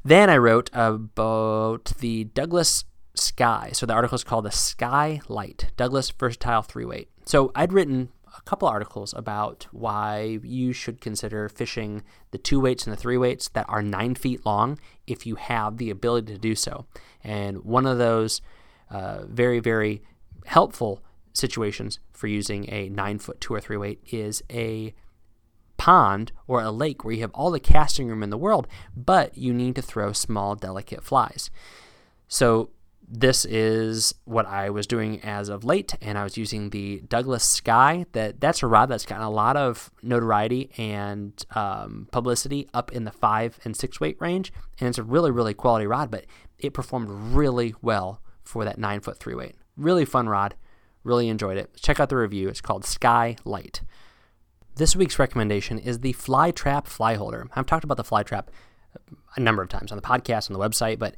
Then 0.03 0.29
I 0.29 0.35
wrote 0.35 0.69
about 0.73 1.93
the 1.99 2.25
Douglas 2.25 2.83
Sky. 3.15 3.69
So 3.71 3.85
the 3.85 3.93
article 3.93 4.17
is 4.17 4.25
called 4.25 4.43
the 4.43 4.51
Sky 4.51 5.21
Light 5.29 5.71
Douglas 5.77 6.09
Versatile 6.09 6.61
Three 6.61 6.83
Weight. 6.83 7.09
So 7.23 7.53
I'd 7.55 7.71
written 7.71 8.09
a 8.37 8.41
couple 8.41 8.67
articles 8.67 9.13
about 9.13 9.67
why 9.71 10.39
you 10.43 10.73
should 10.73 10.99
consider 10.99 11.47
fishing 11.47 12.03
the 12.31 12.37
two 12.37 12.59
weights 12.59 12.85
and 12.85 12.91
the 12.91 12.99
three 12.99 13.17
weights 13.17 13.47
that 13.49 13.65
are 13.69 13.81
nine 13.81 14.15
feet 14.15 14.45
long 14.45 14.77
if 15.07 15.25
you 15.25 15.35
have 15.35 15.77
the 15.77 15.89
ability 15.89 16.33
to 16.33 16.37
do 16.39 16.53
so. 16.53 16.85
And 17.23 17.63
one 17.63 17.85
of 17.85 17.97
those 17.97 18.41
uh, 18.89 19.25
very, 19.25 19.61
very 19.61 20.01
helpful 20.47 21.01
situations 21.31 21.99
for 22.11 22.27
using 22.27 22.69
a 22.69 22.89
nine 22.89 23.19
foot 23.19 23.39
two 23.39 23.53
or 23.53 23.61
three 23.61 23.77
weight 23.77 24.01
is 24.11 24.43
a 24.51 24.93
pond 25.81 26.31
or 26.45 26.61
a 26.61 26.69
lake 26.69 27.03
where 27.03 27.15
you 27.15 27.21
have 27.21 27.31
all 27.33 27.49
the 27.49 27.59
casting 27.59 28.07
room 28.07 28.21
in 28.21 28.29
the 28.29 28.37
world, 28.37 28.67
but 28.95 29.35
you 29.35 29.51
need 29.51 29.75
to 29.75 29.81
throw 29.81 30.13
small, 30.13 30.53
delicate 30.53 31.03
flies. 31.03 31.49
So, 32.27 32.69
this 33.13 33.45
is 33.45 34.13
what 34.25 34.45
I 34.45 34.69
was 34.69 34.85
doing 34.85 35.19
as 35.21 35.49
of 35.49 35.65
late, 35.65 35.95
and 36.01 36.19
I 36.19 36.23
was 36.23 36.37
using 36.37 36.69
the 36.69 37.01
Douglas 37.09 37.43
Sky. 37.43 38.05
That 38.11 38.39
that's 38.39 38.61
a 38.61 38.67
rod 38.67 38.89
that's 38.89 39.07
gotten 39.07 39.25
a 39.25 39.31
lot 39.31 39.57
of 39.57 39.89
notoriety 40.03 40.69
and 40.77 41.33
um, 41.55 42.07
publicity 42.11 42.69
up 42.75 42.91
in 42.91 43.03
the 43.03 43.11
five 43.11 43.59
and 43.65 43.75
six 43.75 43.99
weight 43.99 44.17
range, 44.21 44.53
and 44.79 44.87
it's 44.87 44.99
a 44.99 45.03
really 45.03 45.31
really 45.31 45.55
quality 45.55 45.87
rod. 45.87 46.11
But 46.11 46.25
it 46.59 46.73
performed 46.73 47.09
really 47.09 47.73
well 47.81 48.21
for 48.43 48.63
that 48.65 48.77
nine 48.77 49.01
foot 49.01 49.17
three 49.17 49.35
weight. 49.35 49.55
Really 49.75 50.05
fun 50.05 50.29
rod. 50.29 50.53
Really 51.03 51.27
enjoyed 51.27 51.57
it. 51.57 51.71
Check 51.75 51.99
out 51.99 52.09
the 52.09 52.17
review. 52.17 52.47
It's 52.49 52.61
called 52.61 52.85
Sky 52.85 53.35
Light. 53.43 53.81
This 54.81 54.95
week's 54.95 55.19
recommendation 55.19 55.77
is 55.77 55.99
the 55.99 56.13
Fly 56.13 56.49
Trap 56.49 56.87
Fly 56.87 57.13
Holder. 57.13 57.47
I've 57.55 57.67
talked 57.67 57.83
about 57.83 57.97
the 57.97 58.03
Fly 58.03 58.23
Trap 58.23 58.49
a 59.35 59.39
number 59.39 59.61
of 59.61 59.69
times 59.69 59.91
on 59.91 59.95
the 59.95 60.01
podcast, 60.01 60.49
on 60.49 60.57
the 60.57 60.59
website, 60.59 60.97
but 60.97 61.15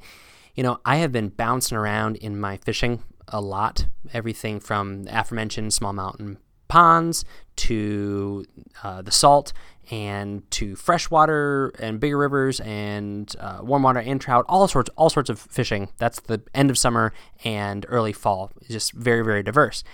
you 0.54 0.64
know, 0.64 0.82
I 0.84 0.98
have 0.98 1.14
been 1.14 1.30
bouncing 1.30 1.78
around 1.78 2.18
in 2.18 2.38
my 2.38 2.58
fishing 2.58 3.04
a 3.30 3.40
lot. 3.40 3.88
Everything 4.12 4.60
from 4.60 5.08
aforementioned 5.10 5.74
small 5.74 5.94
mountain 5.94 6.40
ponds 6.68 7.24
to 7.56 8.44
uh, 8.84 9.02
the 9.02 9.12
salt 9.12 9.54
and 9.90 10.44
to 10.52 10.76
freshwater 10.76 11.72
and 11.80 12.02
bigger 12.02 12.18
rivers 12.18 12.60
and 12.60 13.34
uh, 13.40 13.60
warm 13.62 13.84
water 13.84 14.00
and 14.00 14.20
trout, 14.20 14.44
all 14.50 14.68
sorts, 14.68 14.90
all 14.98 15.10
sorts 15.10 15.30
of 15.30 15.40
fishing. 15.40 15.88
That's 16.00 16.20
the 16.20 16.42
end 16.54 16.70
of 16.70 16.78
summer 16.78 17.14
and 17.46 17.86
early 17.88 18.12
fall. 18.12 18.52
It's 18.60 18.72
just 18.72 18.92
very, 18.92 19.24
very 19.24 19.42
diverse. 19.42 19.86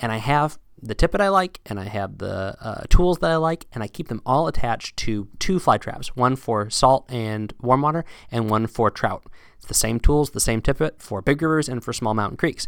And 0.00 0.10
I 0.10 0.16
have 0.16 0.58
the 0.80 0.94
tippet 0.94 1.20
I 1.20 1.28
like, 1.28 1.60
and 1.66 1.78
I 1.78 1.84
have 1.84 2.18
the 2.18 2.56
uh, 2.60 2.82
tools 2.88 3.18
that 3.18 3.30
I 3.30 3.36
like, 3.36 3.66
and 3.72 3.82
I 3.82 3.88
keep 3.88 4.08
them 4.08 4.22
all 4.26 4.48
attached 4.48 4.96
to 4.98 5.28
two 5.38 5.58
fly 5.58 5.78
traps 5.78 6.16
one 6.16 6.36
for 6.36 6.70
salt 6.70 7.04
and 7.08 7.52
warm 7.60 7.82
water, 7.82 8.04
and 8.30 8.50
one 8.50 8.66
for 8.66 8.90
trout. 8.90 9.24
It's 9.56 9.66
the 9.66 9.74
same 9.74 10.00
tools, 10.00 10.30
the 10.30 10.40
same 10.40 10.60
tippet 10.60 11.00
for 11.00 11.22
big 11.22 11.40
rivers 11.40 11.68
and 11.68 11.84
for 11.84 11.92
small 11.92 12.14
mountain 12.14 12.36
creeks. 12.36 12.66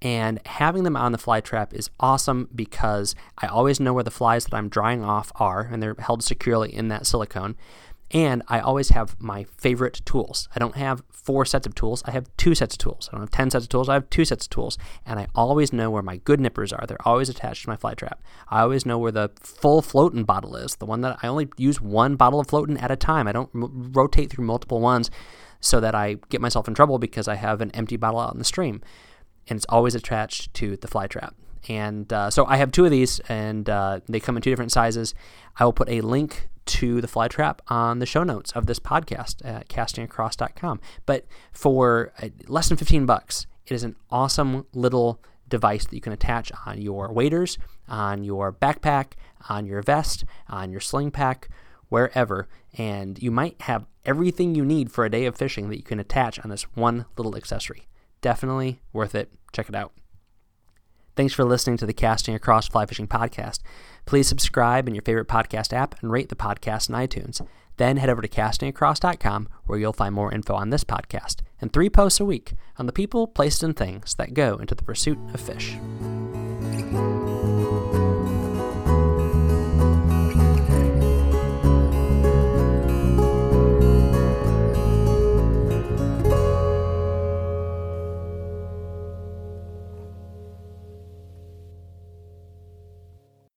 And 0.00 0.40
having 0.46 0.82
them 0.82 0.96
on 0.96 1.12
the 1.12 1.18
fly 1.18 1.40
trap 1.40 1.72
is 1.72 1.88
awesome 2.00 2.48
because 2.54 3.14
I 3.38 3.46
always 3.46 3.78
know 3.78 3.92
where 3.92 4.02
the 4.02 4.10
flies 4.10 4.44
that 4.44 4.54
I'm 4.54 4.68
drying 4.68 5.04
off 5.04 5.30
are, 5.36 5.68
and 5.70 5.82
they're 5.82 5.94
held 5.98 6.24
securely 6.24 6.74
in 6.74 6.88
that 6.88 7.06
silicone. 7.06 7.56
And 8.12 8.42
I 8.46 8.60
always 8.60 8.90
have 8.90 9.18
my 9.20 9.44
favorite 9.56 10.02
tools. 10.04 10.48
I 10.54 10.58
don't 10.58 10.76
have 10.76 11.02
four 11.10 11.46
sets 11.46 11.66
of 11.66 11.74
tools. 11.74 12.02
I 12.04 12.10
have 12.10 12.28
two 12.36 12.54
sets 12.54 12.74
of 12.74 12.78
tools. 12.78 13.08
I 13.08 13.12
don't 13.12 13.22
have 13.22 13.30
10 13.30 13.50
sets 13.50 13.64
of 13.64 13.68
tools. 13.70 13.88
I 13.88 13.94
have 13.94 14.10
two 14.10 14.26
sets 14.26 14.46
of 14.46 14.50
tools. 14.50 14.76
And 15.06 15.18
I 15.18 15.28
always 15.34 15.72
know 15.72 15.90
where 15.90 16.02
my 16.02 16.18
good 16.18 16.38
nippers 16.38 16.72
are. 16.72 16.84
They're 16.86 17.08
always 17.08 17.30
attached 17.30 17.62
to 17.62 17.70
my 17.70 17.76
fly 17.76 17.94
trap. 17.94 18.22
I 18.48 18.60
always 18.60 18.84
know 18.84 18.98
where 18.98 19.12
the 19.12 19.30
full 19.40 19.80
floating 19.80 20.24
bottle 20.24 20.56
is, 20.56 20.76
the 20.76 20.86
one 20.86 21.00
that 21.00 21.18
I 21.22 21.28
only 21.28 21.48
use 21.56 21.80
one 21.80 22.16
bottle 22.16 22.40
of 22.40 22.48
floating 22.48 22.76
at 22.78 22.90
a 22.90 22.96
time. 22.96 23.26
I 23.26 23.32
don't 23.32 23.50
m- 23.54 23.92
rotate 23.92 24.30
through 24.30 24.44
multiple 24.44 24.80
ones 24.80 25.10
so 25.60 25.80
that 25.80 25.94
I 25.94 26.16
get 26.28 26.40
myself 26.40 26.68
in 26.68 26.74
trouble 26.74 26.98
because 26.98 27.28
I 27.28 27.36
have 27.36 27.60
an 27.62 27.70
empty 27.70 27.96
bottle 27.96 28.20
out 28.20 28.32
in 28.32 28.38
the 28.38 28.44
stream. 28.44 28.82
And 29.48 29.56
it's 29.56 29.66
always 29.68 29.94
attached 29.94 30.52
to 30.54 30.76
the 30.76 30.88
fly 30.88 31.06
trap. 31.06 31.34
And 31.68 32.12
uh, 32.12 32.28
so 32.30 32.44
I 32.46 32.56
have 32.56 32.72
two 32.72 32.84
of 32.84 32.90
these, 32.90 33.20
and 33.28 33.70
uh, 33.70 34.00
they 34.08 34.18
come 34.18 34.36
in 34.36 34.42
two 34.42 34.50
different 34.50 34.72
sizes. 34.72 35.14
I 35.56 35.64
will 35.64 35.72
put 35.72 35.88
a 35.88 36.00
link 36.00 36.48
to 36.66 37.00
the 37.00 37.08
fly 37.08 37.28
trap 37.28 37.62
on 37.68 37.98
the 37.98 38.06
show 38.06 38.22
notes 38.22 38.52
of 38.52 38.66
this 38.66 38.78
podcast 38.78 39.44
at 39.44 39.68
castingacross.com. 39.68 40.80
But 41.06 41.26
for 41.52 42.12
uh, 42.22 42.28
less 42.46 42.68
than 42.68 42.76
15 42.76 43.06
bucks, 43.06 43.46
it 43.66 43.74
is 43.74 43.84
an 43.84 43.96
awesome 44.10 44.66
little 44.72 45.20
device 45.48 45.84
that 45.84 45.94
you 45.94 46.00
can 46.00 46.12
attach 46.12 46.50
on 46.66 46.80
your 46.80 47.12
waders, 47.12 47.58
on 47.88 48.24
your 48.24 48.52
backpack, 48.52 49.12
on 49.48 49.66
your 49.66 49.82
vest, 49.82 50.24
on 50.48 50.70
your 50.70 50.80
sling 50.80 51.10
pack, 51.10 51.48
wherever. 51.88 52.48
And 52.78 53.22
you 53.22 53.30
might 53.30 53.60
have 53.62 53.86
everything 54.04 54.54
you 54.54 54.64
need 54.64 54.90
for 54.90 55.04
a 55.04 55.10
day 55.10 55.26
of 55.26 55.36
fishing 55.36 55.68
that 55.68 55.76
you 55.76 55.82
can 55.82 56.00
attach 56.00 56.40
on 56.40 56.50
this 56.50 56.62
one 56.74 57.04
little 57.16 57.36
accessory. 57.36 57.86
Definitely 58.22 58.80
worth 58.92 59.14
it. 59.14 59.30
Check 59.52 59.68
it 59.68 59.74
out. 59.74 59.92
Thanks 61.14 61.34
for 61.34 61.44
listening 61.44 61.76
to 61.78 61.86
the 61.86 61.92
Casting 61.92 62.34
Across 62.34 62.68
Fly 62.68 62.86
Fishing 62.86 63.06
Podcast. 63.06 63.60
Please 64.06 64.26
subscribe 64.26 64.88
in 64.88 64.94
your 64.94 65.02
favorite 65.02 65.28
podcast 65.28 65.72
app 65.72 65.94
and 66.00 66.10
rate 66.10 66.30
the 66.30 66.34
podcast 66.34 66.88
in 66.88 66.94
iTunes. 66.94 67.46
Then 67.76 67.98
head 67.98 68.08
over 68.08 68.22
to 68.22 68.28
castingacross.com 68.28 69.48
where 69.64 69.78
you'll 69.78 69.92
find 69.92 70.14
more 70.14 70.32
info 70.32 70.54
on 70.54 70.70
this 70.70 70.84
podcast 70.84 71.40
and 71.60 71.72
three 71.72 71.90
posts 71.90 72.20
a 72.20 72.24
week 72.24 72.54
on 72.78 72.86
the 72.86 72.92
people, 72.92 73.26
places, 73.26 73.62
and 73.62 73.76
things 73.76 74.14
that 74.14 74.34
go 74.34 74.56
into 74.56 74.74
the 74.74 74.84
pursuit 74.84 75.18
of 75.32 75.40
fish. 75.40 75.76